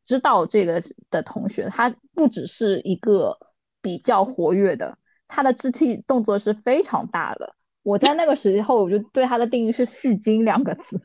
[0.04, 3.36] 知道这个的同学，他不只是一个
[3.80, 4.96] 比较活跃的，
[5.28, 7.54] 他的肢体动作是非常大的。
[7.82, 11.00] 我在那个时候，我就对他的定义是“戏精”两个字。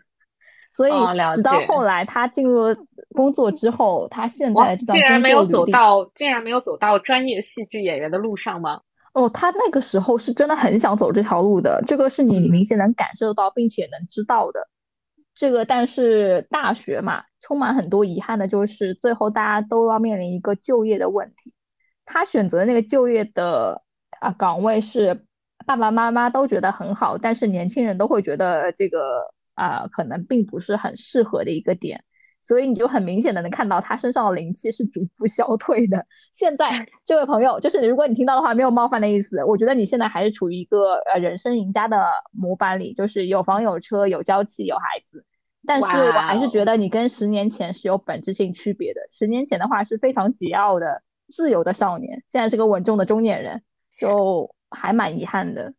[0.72, 0.92] 所以，
[1.36, 2.78] 直到后来他进入了
[3.16, 8.82] 工作之后，他现在竟然没有走到，竟然没有走到专业戏剧演员的路上吗？
[9.14, 14.70] 哦，他那个时候是真的很想走这条路的，这个是你明显能感受到并且能知道的。
[15.34, 21.54] 这个，但是大学嘛，充满很多遗憾的，就是最后大家都要面临一个就业的问题。
[22.06, 23.82] 他选择那个就业的
[24.20, 25.26] 啊岗位是
[25.66, 29.00] 爸爸妈妈都觉得很好，但是年轻人都会觉得这个
[29.54, 32.04] 啊可能并不是很适合的一个点。
[32.50, 36.04] 所以你就很明显的能看到他身上的灵气是逐步消退的。
[36.34, 36.68] 现在
[37.06, 45.24] 这位朋友，就是如果你听到的话，没有冒犯的意思，我觉得你现在还是处于一个呃人生赢家的模板里，就是有房有车有娇妻有孩子。
[45.68, 49.02] 但是我还是觉得你跟十年前是有本质性区别的。
[49.12, 53.62] 十年前的话是非常桀骜的自由的少年，现在是个稳重的中年人，
[53.96, 55.72] 就还蛮遗憾的。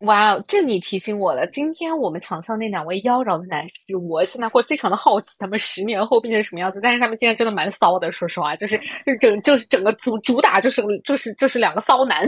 [0.00, 1.46] 哇哦，这你提醒我了。
[1.48, 6.80] 今天我们场上那两位妖娆的男士，我现在会非常的好奇他们十年后变成什么样子。
[6.80, 12.26] 但是他们现在真的蛮骚的，说实话，就是就整就是整个主主打就是就是就是两个骚男。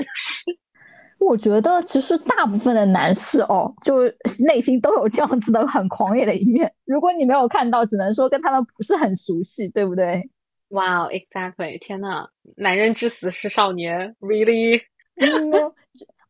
[1.19, 4.03] 我觉得其实大部分的男士哦，就
[4.45, 6.71] 内心都有这样子的很狂野的一面。
[6.85, 10.29] 如果你没有看到，只能说跟他们不是很熟悉，对不对？
[10.69, 11.79] 哇，exactly！
[11.81, 14.83] 天呐，男人至死是少年，really？
[15.17, 15.73] 嗯。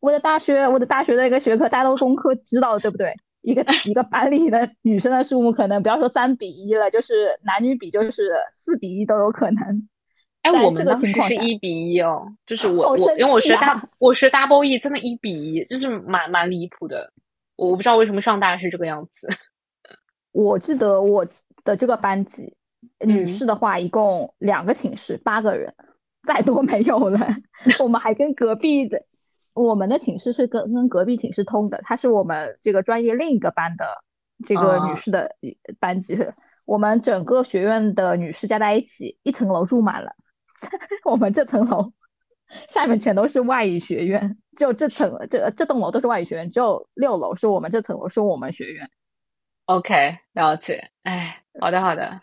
[0.02, 3.14] 我的大学，我的大学的一个学科，大家都工科知道，对不对？
[3.40, 9.88] 一个一个班里的女生的数目，可能不要说三比一了，就是男女比就是四比一都有可能。
[10.42, 17.12] 哎，我们当时是一比一哦，就是我我因为我学大我学 double E，真的一比一，就是蛮蛮离谱的。
[17.54, 19.28] 我不知道为什么上大是这个样子。
[20.32, 21.24] 我记得我
[21.62, 22.56] 的这个班级，
[23.06, 25.72] 女士的话一共两个寝室，八个人，
[26.26, 27.24] 再多没有了。
[27.78, 29.04] 我们还跟隔壁的。
[29.54, 33.86] 我们的寝室是跟跟隔壁寝室通的，她是我们这个专业另一个班的
[34.46, 35.34] 这个女士的
[35.78, 36.18] 班级。
[36.64, 40.14] 我们整个学院的女士加在一起，一层楼住满了。
[41.04, 41.92] 我们这层楼
[42.68, 48.88] 下面全都是外语学院，就这层这这栋楼都是外语学院，只有六楼是我们这层楼是我们学院。
[49.66, 50.90] OK，了解。
[51.02, 52.20] 哎，好的好的。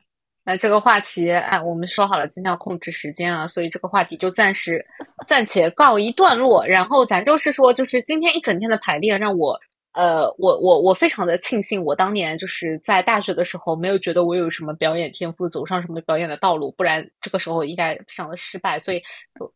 [0.49, 4.83] 那这个话题，哎，我们说好了今天要控制时间啊，所以这个话题就暂时
[5.27, 6.65] 暂且告一段落。
[6.65, 9.59] 然后咱就是说，就是今天一整天的排练，让我
[9.91, 18.79] 呃，我我我非常的庆幸，我当年就是在大学的时候没有觉得我有什么表演天赋，走上什么表演的道路，不然这个时候应该非常的失败。
[18.79, 19.03] 所以，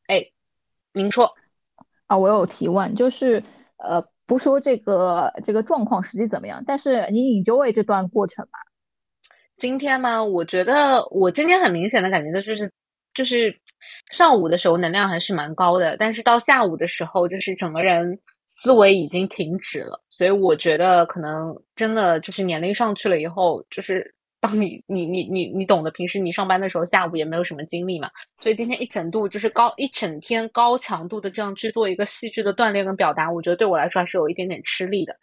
[0.05, 0.23] 哎，
[0.93, 1.27] 您说
[2.05, 3.41] 啊，我有提问，就是
[3.77, 8.59] 呃，不说这个这个状况实际怎么样，但是你 enjoy 这段过程吗？
[9.63, 10.21] 今天吗？
[10.21, 12.69] 我觉得我今天很明显的感觉到就是，
[13.13, 13.57] 就是
[14.11, 19.97] 上午的时候能量还是蛮高的，但是到下午的时候，就是整个人思维已经停止了。
[20.09, 28.09] 所以我觉得可能真的就是年龄上去了以后，就是当你你你你你懂得，平时你上班的时候下午也没有什么精力嘛，
[28.41, 35.15] 所以今天一整度就是高一整天高强度的这样去做一个戏剧的锻炼跟表达，我觉得对我来说还是有一点点吃力的。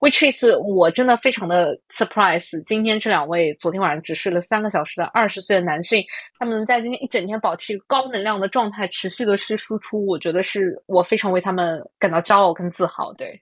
[0.00, 6.04] Which is 我真的非常的 surprise，今天这两位昨天晚上只睡了三个小时的二十岁的男性，
[6.38, 13.12] 他们能在今天一整天保持高能量的状态，持续的是输出，我觉得是我非常为他们感到骄傲跟自豪。
[13.14, 13.40] 对，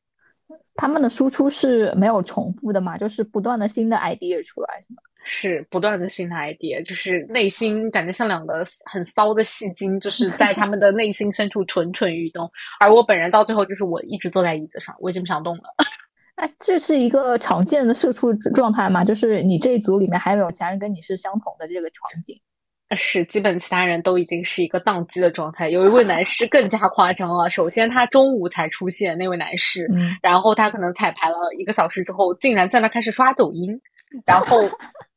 [0.76, 5.02] 他们的输出是没有重复的嘛，就是不断的新的 idea 出来，是吗？
[5.26, 15.74] 是不断的新的 idea，就是内心感觉像两个很骚的戏精，就是在他们的内心深处蠢蠢欲动，而我本人到最后就是我一直坐在椅子上，我已经不想动了。
[16.36, 19.04] 哎，这是一个常见的社畜状态吗？
[19.04, 22.40] 就是你这一组里面还有其他人跟你是相同的这个场景？
[22.96, 25.68] 是，基本其他人都已经是一个宕机的状态。
[25.68, 29.88] 有一位男士更加夸张了，首先他中午才出现，那位男士，
[30.22, 33.80] 然后他可能彩排了一个小时之后，竟然在那开始刷抖音，
[34.26, 34.62] 然后。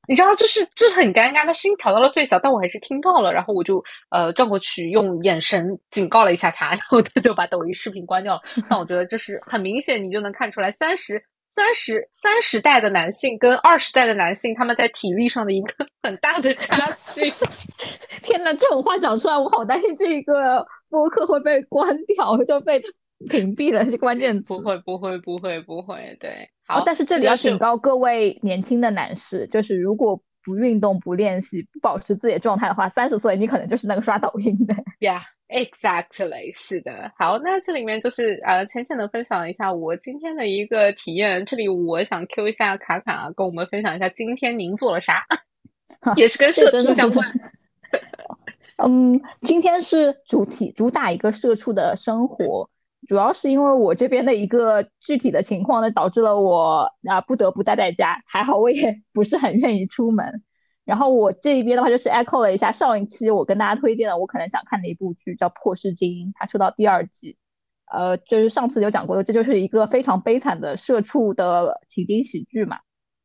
[0.07, 3.33] 你知道，就是就是很尴尬，他声音调到了最小，但我还是听到了。
[3.33, 8.41] 然后我就呃转过去，用眼神警告了一下他，然后他就把抖音视频关掉了。
[8.69, 17.29] 但我觉得这是很明显，你就能看出来，三十三十三十代的男性跟二十代的男性，他们在体力上的一个很大的差距。
[18.23, 22.81] 天呐，这种话讲出来，我好担心这一个播客会被关掉，就被
[23.29, 23.83] 屏蔽了。
[23.83, 26.49] 这关键词不会不会不会不会，对。
[26.67, 34.75] 好，但是这里要警告各位年轻的男士，就是如果不运动、不练习、不保持自己的状态的话，三十岁你可能就是那个刷抖音的。
[34.99, 37.11] Yeah，exactly，是的。
[37.17, 41.45] 好，那这里面就是呃，浅浅的分享一下我今天的一个体验。
[41.45, 45.25] 这里我想 Q 一下卡卡，跟我们分享一下今天您做了啥，
[46.17, 47.25] 也是跟社畜相关。
[48.83, 52.69] 嗯，今天是主题主打一个社畜的生活。
[53.05, 58.21] 主要是因为我这边的一个具体的情况呢，导致了我啊不得不待在家。
[58.25, 60.43] 还好我也不是很愿意出门。
[60.83, 67.37] 然后我这一边的话，就是 echo 了一下上一期我跟大家推荐的我可能想看的一部剧，叫《破世精英》，它出到第二季。
[67.91, 72.77] 呃，就是上次有讲过的，这就是一个非常悲惨的社畜的情景喜剧嘛。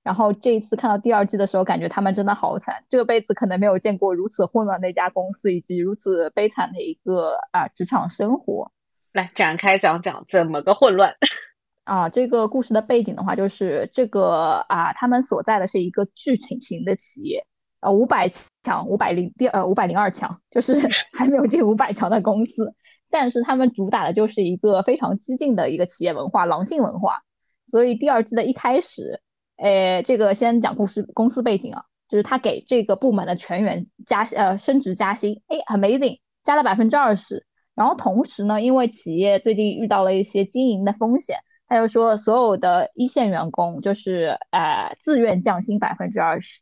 [0.05, 8.71] 然后这一次看到第二季的时候，感觉他们真的好惨，这辈子可能没有见过如此混乱的一家公司，以及如此悲惨的一个啊职场生活。
[9.13, 11.15] 来展开讲讲怎么个混乱
[11.85, 12.09] 啊？
[12.09, 17.45] 这个故事的背景的话，就是这个啊，他们所在的是一个巨型型的企业，
[17.81, 18.31] 呃，五百
[18.63, 20.75] 强，五百零第呃五百零二强，就是
[21.13, 22.75] 还没有进五百强的公司。
[23.11, 27.23] 但是他们主打的就是一个非常激进的一个企业文化，狼性文化。
[27.71, 29.21] 所以第二季的一开始，
[29.57, 37.45] 诶，这个先讲故事公司背景啊，就是他给这个部门的全员加呃升职加薪，哎，amazing，加了百分之二十。
[37.75, 41.37] 然后同时呢，因为企业最近遇到了一些经营的风险，
[41.69, 46.61] 他就说所有的一线员工就是呃自愿降薪百分之二十。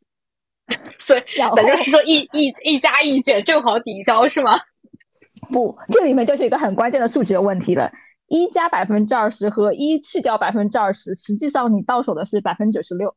[0.98, 1.22] 所以，
[1.56, 4.52] 也就是说一一一加一减正好抵消是吗？
[5.52, 7.90] 不，这里面就是一个很关键的数值的问题了。
[8.28, 13.12] 一加百分之二十和一去掉百分之二十，实际上你到手的是百分之九十六。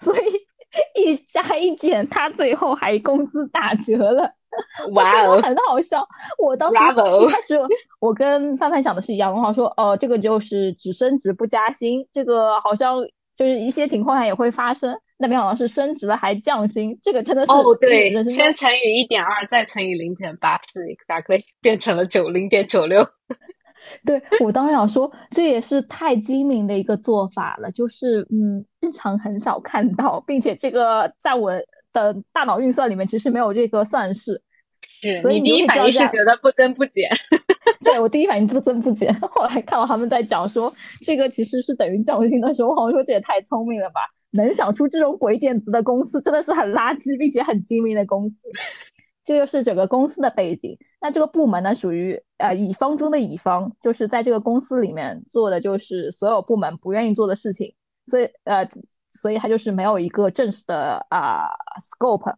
[0.00, 0.20] 所以
[1.00, 4.34] 一加一减，他最后还工资打折了。
[4.94, 6.06] 哇哦，很好笑。
[6.38, 7.58] 我当时一开始
[8.00, 12.98] 我跟范范想的是一样，我好说哦，这个就是只升职不加薪，这个好像
[13.34, 14.94] 就是一些情况下也会发生。
[15.20, 23.04] 那没想到是升职了还降薪，这个真的是哦，对，先乘以一点二，再乘以零点八，是 exactly 变成了九零点九六。
[24.04, 31.50] 对我当时想说，这也是太精明的一个做法了，就是嗯，日常很少看到，并且这个在我
[31.92, 34.40] 的大脑运算里面其实没有这个算式。
[34.82, 37.08] 是，所以你第一反应是觉得不增不减。
[37.84, 40.72] 对我第一反应不增不减，后来看到他们在讲说
[41.04, 44.00] 这个其实是等于降薪的时候，我好像说这也太聪明了吧。
[44.30, 48.48] 能想出这种鬼点子的公司真的是很垃圾，并且很精明的公司。
[49.24, 50.76] 这就是整个公司的背景。
[51.00, 57.74] 那这个部门呢，属于呃乙方中的乙方，就是在这个公司里面做的就是所有部门不愿意做的事情。
[58.06, 58.68] 所以呃，
[59.10, 61.46] 所以他就是没有一个正式的啊
[61.80, 62.34] scope。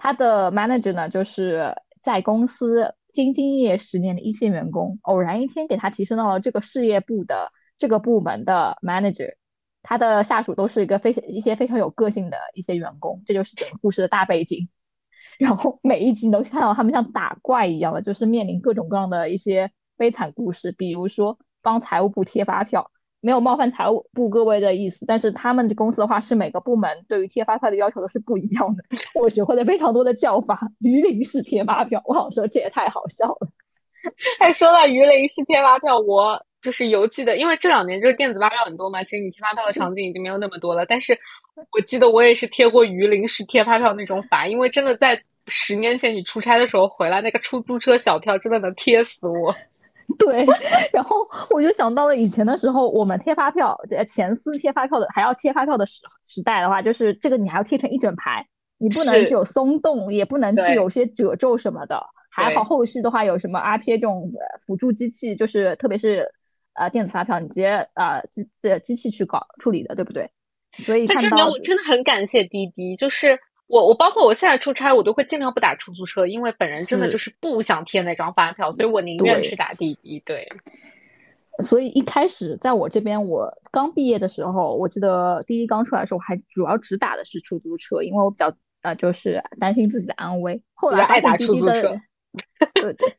[0.00, 9.34] 他的 manager 呢，就是在公司兢兢业业十年的一线员工，偶然一天给他提升到了这个事业部的这个部门的 manager。
[9.82, 14.68] 他的下属都是一个非常一些非常有个性的一些员工，这就是整个故事的大背景。
[15.38, 20.72] 然后每一集你都看到他们像打怪一样的，就是面临各种各样的一些悲惨故事。
[20.72, 22.90] 比如说帮财务部贴发票，
[23.20, 28.84] 没有冒犯财务部各位的意思，但是他们的公司的话是每个部门对于贴发票的要求都是不一样的。
[29.20, 33.48] 我学会了非常多的叫法，鱼鳞式贴发票，我好说这也太好笑了。
[34.40, 36.40] 哎，说到鱼鳞式贴发票，我。
[36.62, 40.84] 就是邮寄的，因为这两年就是电子发票很多嘛，其实你贴发票的场景已经没有那么多了。
[40.84, 41.18] 但是
[41.72, 49.56] 我记得我也是贴过鱼鳞式贴发票那种法，因为真的在十年前你出差的时候回来，那个出租车小票真的能贴死我。
[50.18, 50.46] 对，
[50.92, 51.16] 然后
[51.50, 58.46] 我就想到了以前的时候，我们贴发票，前司贴发票的还要贴发票的时时代的话，就是这个你还要贴成一整排，
[58.78, 62.00] 你不能去有松动，也不能去有些褶皱什么的。
[62.30, 64.30] 还好后续的话有什么 RPA 这种
[64.66, 66.32] 辅助机器，就是特别是。
[66.72, 70.30] 啊，电子发票你直接啊机的机器去搞处理的，对不对？
[70.72, 73.36] 所以，但真的我真的很感谢滴滴，就是
[73.70, 80.20] 我我包括我现在出差，我都会尽量不打出租车，因为本人真的就是不想贴那张发票，所以我宁愿去打滴滴。
[80.26, 80.48] 对，
[81.62, 88.52] 所以一开始在我这边，我刚毕业的时候，我记得滴滴刚出来的时候，我还主要只打的是出租车，因为我比较
[88.82, 90.60] 呃就是担心自己的安危。
[90.74, 91.96] 后来爱打出租车，
[92.74, 93.16] 对对。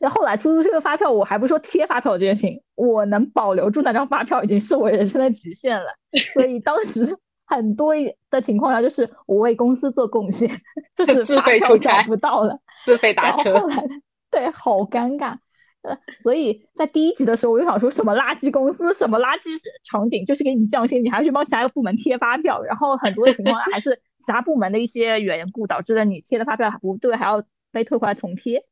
[0.00, 5.88] 那后来出租车的发票，我还不说贴发票这件事情，我能保留住那张发票已经是我人生的极限了。
[6.32, 7.18] 所以当时
[7.50, 7.92] 很多
[8.30, 10.48] 的情况下，就是我为公司做贡献，
[10.96, 13.58] 就是自费出差不到了，自费打车。
[13.58, 13.84] 后来
[14.30, 15.36] 对，好尴尬。
[15.82, 19.48] 呃，所以在第一集的时候，我就想说什么垃圾公司，什么垃圾
[19.82, 27.42] 场景，就是给你降薪，你还要去帮其他部门贴发票，然后很多的情况下还是其他部门的一些缘故导致了你贴的发票还不对，还要
[27.72, 28.62] 被退回来重贴。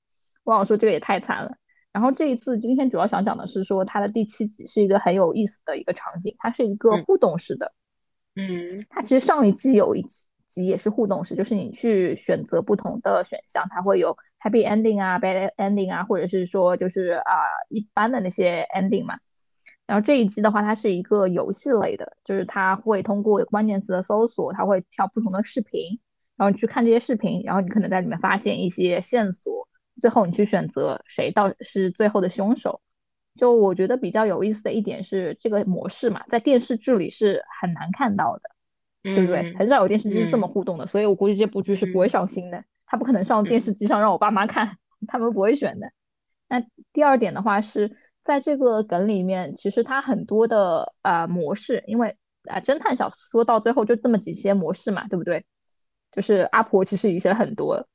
[0.44, 1.52] 我想说这个也太惨了。
[1.92, 7.72] 然后这一次今天主要想讲的是说它的第七集是一个很有意思的一个场景，它是一个互动式的。
[8.38, 10.06] 嗯，它其实上一季有一
[10.48, 17.34] 集也是互动式，就是你去选择不同的选项，它会有 happy ending 啊，bad ending 啊，或者是说就是啊
[17.68, 19.18] 一般的那些 ending 嘛。
[19.88, 25.98] 然后这一季的话，它是一个游戏类的，就是它会通过关键词的搜索，它会跳不同的视频，
[26.36, 29.66] 然后你去看这些视频，然后你可能在里面发现一些线索。
[30.00, 32.80] 最后你去选择谁到是最后的凶手，
[33.38, 38.50] 就我觉得比较有意思的一点是这个模式嘛，在电视剧里是很难看到的，
[39.14, 39.56] 对不对？
[39.56, 44.76] 很少有电视剧是这么互动的，所以我估计这部剧是不会上新的，它不可能上电视机上让我爸妈看，
[45.06, 45.90] 他们不会选的。
[46.48, 46.60] 那
[46.92, 52.16] 第二点的话是在这个梗里面，其实它很多的呃模式，因为
[52.48, 55.46] 啊侦探小说到最后就这么几些模式嘛，对不对？
[56.10, 57.86] 就是阿婆其实也写了很多，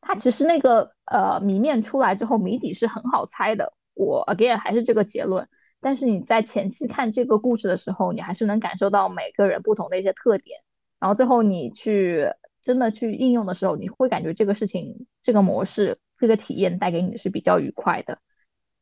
[0.00, 3.72] 它其实那个呃谜面出来之后，谜底是很好猜的。
[3.96, 5.48] 我 again 还是这个结论，
[5.80, 10.60] 但是你在前期看这个故事的时候，你还是能感受到每个人不同的一些特点，
[11.00, 12.28] 然后最后你去
[12.62, 18.18] 真的去应用的时候，你会感觉这个事情、这个模式、这个体验带给你的是比较愉快的。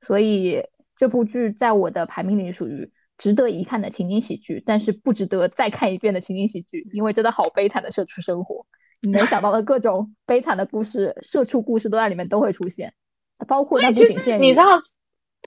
[0.01, 0.63] 所以
[0.97, 8.67] 这部剧在我的排名里属于值得一看的情景喜剧，但是不值得再看一遍的情景喜剧，因为真的好悲惨的社畜生活，
[9.01, 12.93] 你能想到的各种悲惨的故事、社畜故事都在里面都会出现，
[13.47, 14.65] 包括那不仅限于你知道，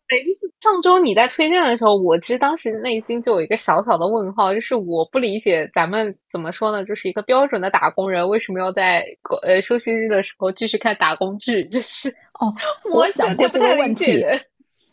[0.07, 9.03] 对，就是上周你在推荐的时候，我其实当时内心就有一个小小的问号，就是我不理解咱们怎么说呢，就是一个标准的打工人为什么要在
[9.41, 12.09] 呃休息日的时候继续看打工剧，就是。
[12.39, 12.53] 哦，
[12.93, 14.23] 我想过这个问题，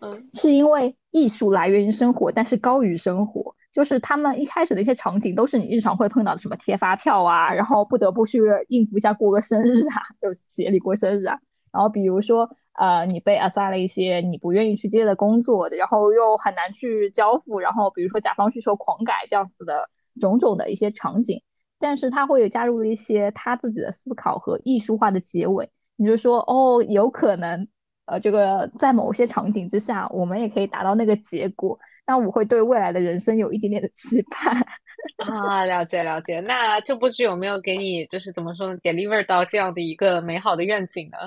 [0.00, 3.54] 嗯，是因为艺术来源于生活，但是高于生活。
[3.70, 11.36] 就是他们一开始的一些场景，都是你日常会碰到的，什么贴发票啊，然后不得不去应付一下过个生日啊， 就企业里过生日啊。
[11.72, 19.88] 然后比如说，呃，你被 assign 了一些你不愿意去接的工作，然后又很难去交付，然后比如说甲方需求狂改这样子的
[20.20, 21.42] 种种的一些场景，
[21.78, 25.70] 但是他会有加入了一些他自己的思考和艺术化的结尾。
[25.96, 27.68] 你就说哦，有可能，
[28.06, 31.78] 呃，这个在某些场景之下，我们也可以达到那个结果。
[32.06, 34.60] 那我会对未来的人生有一点点的期盼
[35.24, 36.40] 啊，了解了解。
[36.40, 41.18] 那这部剧有没有给你，就是怎么说呢，deliver 到这样的一个美好的愿景呢？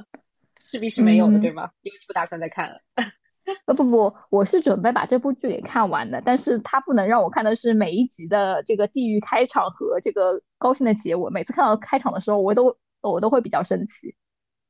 [0.69, 1.69] 势必是没有的，对吗？
[1.81, 2.77] 因为你不打算再看了。
[3.65, 11.31] 呃，不不，我是准备把这部剧给看完的，但是它不能让我看的是每一集的这个地狱开场和这个高兴的结尾。
[11.31, 14.13] 每次看到开场的时候，我都我都会比较生气。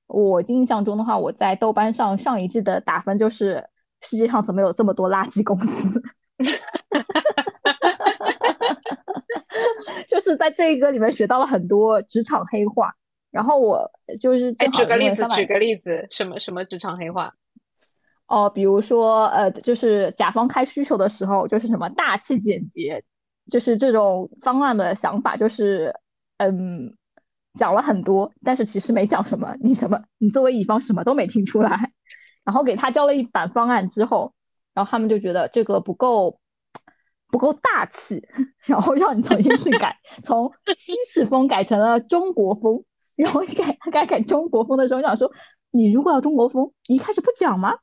[0.05, 3.67] 我印象中的话，我在豆瓣上上一季的打分就是
[4.01, 6.03] 世界上怎么有这么多垃圾公司？
[10.07, 12.93] 就是在这个里面学到了很多职场黑话。
[13.37, 13.87] 然后我
[14.19, 17.31] 就是哎，举个例子，举个例子，什么什么职场黑话？
[18.25, 23.03] 哦，比如说呃，就是甲方开需求的时候，就是什么大气简洁，
[23.51, 25.93] 就是这种方案的想法，就是
[26.37, 26.91] 嗯。
[27.57, 29.55] 讲了很多，但是其实没讲什么。
[29.59, 29.99] 你什么？
[30.19, 31.91] 你作为乙方什么都没听出来。
[32.45, 34.31] 然后给他交了一版方案之后，
[34.75, 36.39] 然后他们就觉得这个不够
[37.31, 38.23] 不够大气，
[38.67, 42.83] 然后让你重新去改， 从西式风改成了中国风。
[43.17, 45.29] 然后改他改改中国风的时候，想说
[45.71, 47.73] 你如果要中国风，一开始不讲吗？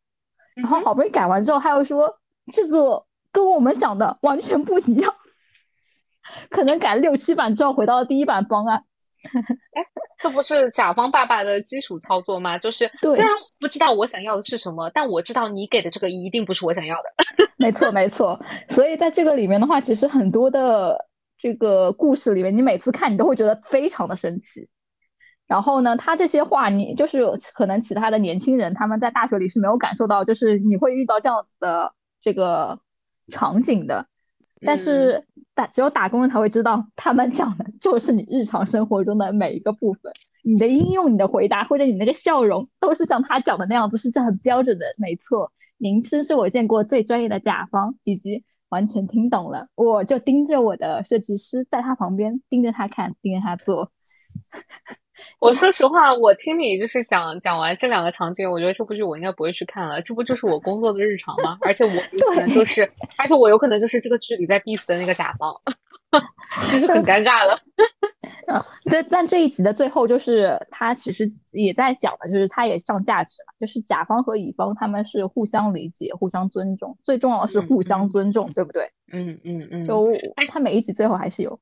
[0.54, 2.18] 然后好不容易改完之后，他又说
[2.52, 5.12] 这个跟我们想的完全不一样，
[6.48, 8.84] 可能改六七版之后回到了第一版方案。
[9.72, 9.82] 哎，
[10.20, 12.58] 这不是甲方爸爸的基础操作吗？
[12.58, 13.28] 就是虽然
[13.58, 17.04] 不知道我想要的是什么，但我知道你给的这个一定不是我想要的。
[17.56, 18.38] 没错，没错。
[18.68, 21.06] 所以在这个里面的话，其实很多的
[21.38, 24.68] 这个故事里面，你每次看你都会觉得非常的生气。
[25.46, 27.24] 然后呢，他这些话，你就是
[27.54, 32.78] 可能其他的年轻人他们在大学里是没有感受到，就是你会遇到这样子的这个
[33.28, 34.06] 场景的。
[34.66, 35.22] 但是
[35.54, 40.10] 打只有打工人才会知道，他们讲的就是你日常生活中的每一个部分。
[40.42, 44.86] 你的应用、你的回答或者你那个笑容，都是像他讲的那样子，是这很标准的。
[44.96, 49.68] 没错，您真是我见过最专业的甲方，以及完全听懂了。
[49.74, 53.90] 我就盯着我的设计师，在他旁边盯着他看，盯着他做。
[55.40, 60.00] 我说实话，我听你就是讲讲完这两个场景，我觉得这部剧我应该不会去看了。
[60.02, 61.58] 这不就是我工作的日常吗？
[61.62, 62.82] 而且我有可能就是，
[63.18, 65.54] 而且我有可能就是这个剧里在 diss 的那个甲方，
[66.70, 67.58] 就是很尴尬了。
[68.90, 78.90] 但但这一集的最后，就是他其实也在讲的，就是他也上价值嘛，就是甲方和乙方他们是互相理解、互相尊重，最重要的是互相尊重，对不对？
[79.12, 79.86] 嗯嗯嗯。
[79.86, 80.04] 就
[80.48, 81.58] 他每一集最后还是有。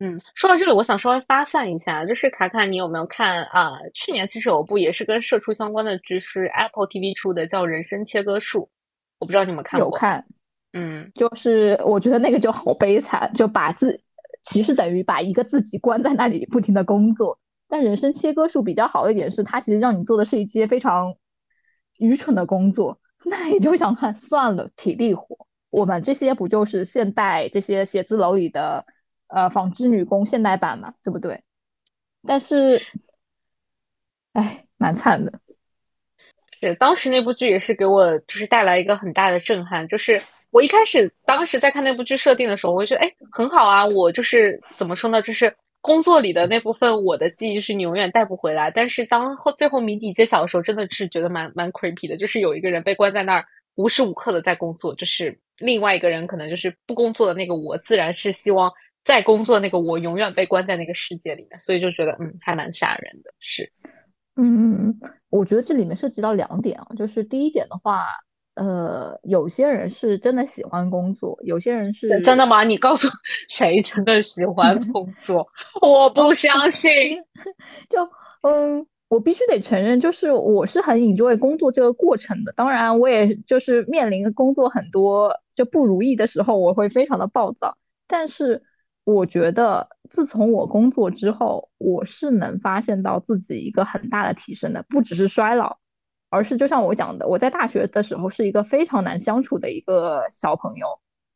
[0.00, 3.78] 嗯，说到这里，我想稍微发散一下，就是卡卡，你有没有看啊？
[3.94, 8.62] 去年其实有部也是跟社畜相关的剧，是 Apple TV 出的，叫《人生切割术》，
[9.20, 9.88] 我不知道你们看过。
[9.88, 10.26] 有看，
[10.72, 14.00] 嗯，就是我觉得那个就好悲惨，就把自
[14.44, 17.38] 其实等于把一个自己关在那里不停的工作。
[17.68, 21.14] 但《人生切割术》比较好的一点是，它其实让你做的是一些非常
[21.98, 25.46] 愚蠢的工作， 那你就想看算了，体力活。
[25.70, 28.84] 我们这些不就是现代这些写字楼里的？
[29.28, 31.42] 呃，纺织女工现代版嘛，对不对？
[32.26, 32.80] 但是，
[34.32, 35.32] 哎，蛮惨的。
[36.60, 39.86] 是当时那部剧也是给我就是带来一个很大的震撼。
[39.88, 43.84] 就是我一开始当时在看那部剧设定的时候，我就觉得哎很好啊。
[43.84, 45.20] 我就是怎么说呢？
[45.20, 48.70] 就是工作里的那部分，我的记忆就是你永远带不回来。
[48.70, 52.16] 但是当后最后谜底揭晓的时候，真的是觉得蛮蛮 creepy 的。
[52.16, 53.44] 就是有一个人被关在那儿
[53.74, 58.72] 无时无刻的在工作，就是另外一个人可能就是不工作的那个我，自然是希望
[59.04, 63.32] 在工作那个我永远被关在那个世界里面，所以就觉得嗯，还蛮吓人的。
[63.38, 63.70] 是，
[64.36, 64.98] 嗯，
[65.30, 68.06] 我觉得这里面涉及到两点啊，就是第一点的话，
[68.54, 72.64] 呃，有些人是真的喜欢工作，有些人是真的吗？
[72.64, 73.08] 你告诉
[73.48, 75.46] 谁真的喜欢 工作？
[75.82, 76.90] 我不相信。
[77.90, 78.08] 就
[78.42, 78.86] 嗯。
[79.08, 82.52] 我必须得承认，就是我是很 enjoy 工作这个过程的。
[82.56, 87.76] 当然，我也就是面临工作很多就不如意的时候，我会非常的暴躁。
[88.08, 88.60] 但是，
[89.04, 95.76] 我觉得自从我工作之后，我是能发现到自己一个很大的提升的，不只是衰老，
[96.30, 100.86] 而是就像我讲的，我在大学的时候是一个非常难相处的一个小朋友。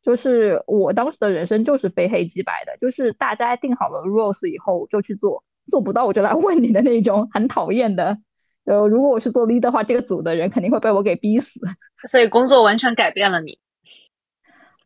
[0.01, 5.43] 就是我当时的人生就是非黑即白的，就是大家定好了 rules 以后就去做。
[5.67, 8.17] 做不到我就来 问你的那种很讨厌的，
[8.65, 11.59] 呃，如果我是做 lead 的话，这个组的人肯定会被我给逼死。
[12.07, 13.59] 所以工作完全改变了你。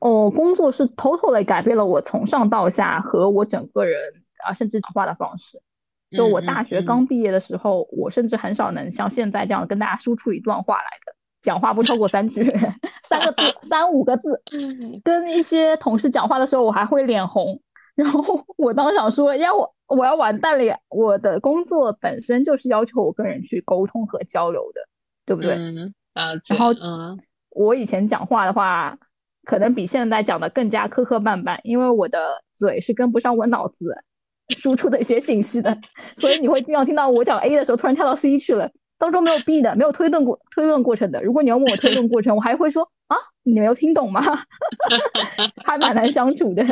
[0.03, 3.97] 哦，工作是 totally 改变了我从上到下和我整个人
[4.45, 5.61] 啊，甚至讲话的方式。
[6.11, 12.43] 就我大学刚毕业的时候，我甚至很少能像现在这样跟大家输出一段话来的，讲话不超过三句，
[13.07, 14.41] 三个字、三五个字。
[15.05, 17.59] 跟一些同事讲话的时候，我还会脸红。
[17.95, 20.77] 然后 我当时想说，呀，我我要完蛋了！
[20.89, 24.81] 我的工作本身就是要求我跟人去沟通和交流的，
[25.25, 25.55] 对不对？
[25.55, 25.93] 嗯。
[26.13, 27.17] 然后，嗯，
[27.51, 28.97] 我以前讲话的话，
[29.45, 33.95] 可能比现在讲的更加磕磕绊绊，因为我的嘴是跟不上我脑子
[34.57, 35.77] 输出的一些信息的，
[36.17, 41.21] 所以你会经常听到我讲 A 的时候突然跳到 C 去了，当中没有 B 的，没有推论过推论过程的。
[41.21, 44.21] 如果你要问我推论过程，我还会说啊，你没有听懂吗？
[45.63, 46.63] 还蛮难相处的。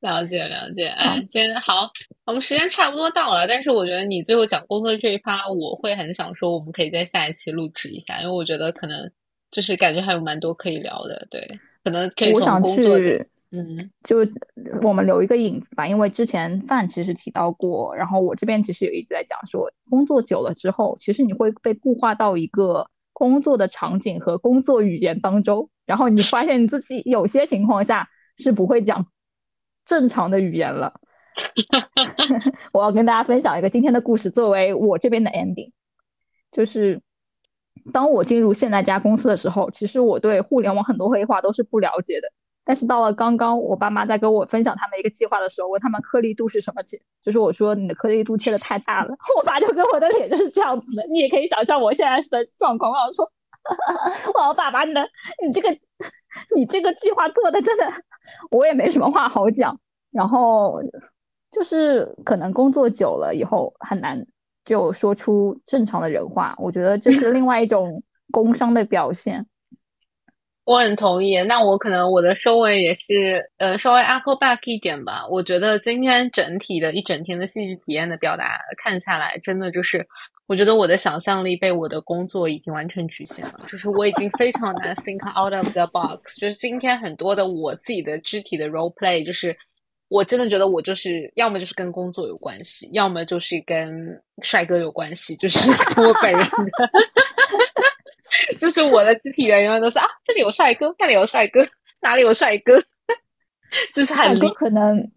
[0.00, 1.90] 了 解了解，哎，今天好，
[2.26, 9.10] 我们时间差不多到了，但是我觉得你最后讲工作这一趴，我会很想说，我们可以在下一期录制一下，因为我觉得可能
[9.50, 11.40] 就是感觉还有蛮多可以聊的，对，
[11.84, 14.26] 可能可以从工作的，嗯，就
[14.82, 28.08] 我们留一个影子吧，因为之前范其实提到过，然后我这边其实也一直在讲说，工作久了之后，其实你会被固化到一个工作的场景和工作语言当中，然后你发现你自己有些情况下
[28.38, 29.06] 是不会讲。
[29.86, 30.94] 正常的语言了，
[32.72, 35.72] 我要跟大家分享一个今天的故事，作为我这边的 ending。
[36.50, 37.02] 就是
[37.92, 42.28] 当我进入现在家公司的时候，其实我对互联网很多黑话都是不了解的。
[42.64, 51.06] 但是到了刚刚，我爸妈在跟我分享他们一个计划的时候，问他们颗粒度是什么切，就是我说你的颗粒度切的太大了， 我爸就跟我的脸就是这样子的。
[51.08, 53.30] 你也可以想象我现在是的状况，我说，
[54.34, 55.06] 我爸爸，你的
[55.46, 55.76] 你这个。
[56.56, 57.88] 你这个计划做的真的，
[58.50, 59.78] 我也没什么话好讲。
[60.10, 60.82] 然后
[61.52, 64.26] 就是可能工作久了以后很难
[64.64, 68.02] 就说出正常的人话，我觉得这是另外一种
[68.32, 69.46] 工伤的表现。
[70.64, 75.26] 我很同意，那我可能我的收尾也是呃稍微 echo back 一点吧。
[75.28, 80.06] 我觉得今天整体的一整天的戏剧体验的表达看下来，真的就是。
[80.46, 86.38] 我觉得我的想象力被我的工作已经完全局限了，就是我已经非常难 think out of the box。
[86.38, 89.56] 就是今天很多的我自己的肢体的 role play，就是
[90.08, 95.58] 我真的觉得我就是要么就是跟工作有关系，要么就是跟帅哥有关系，就是
[96.00, 96.90] 我本人的，
[98.58, 101.66] 就是我的肢体语言都是啊，这里有帅哥，那里有帅哥，
[102.00, 102.78] 哪里有帅哥，
[103.94, 105.10] 就是很可能。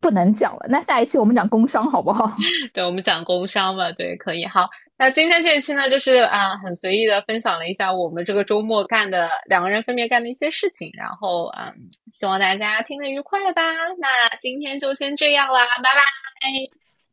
[0.00, 2.28] 不能讲了，那下一期我们讲工伤好不好？
[2.74, 3.92] 对，我们讲工伤吧。
[3.92, 4.44] 对，可以。
[4.44, 4.68] 好，
[5.02, 11.74] 那今天这一期呢，就是啊，很随意的分享了一下我们这个周末干的两个人分别干的一些事情，然后嗯，
[12.12, 13.62] 希望大家听得愉快吧。
[13.98, 16.04] 那今天就先这样啦，拜拜，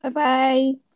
[0.01, 0.88] 拜拜。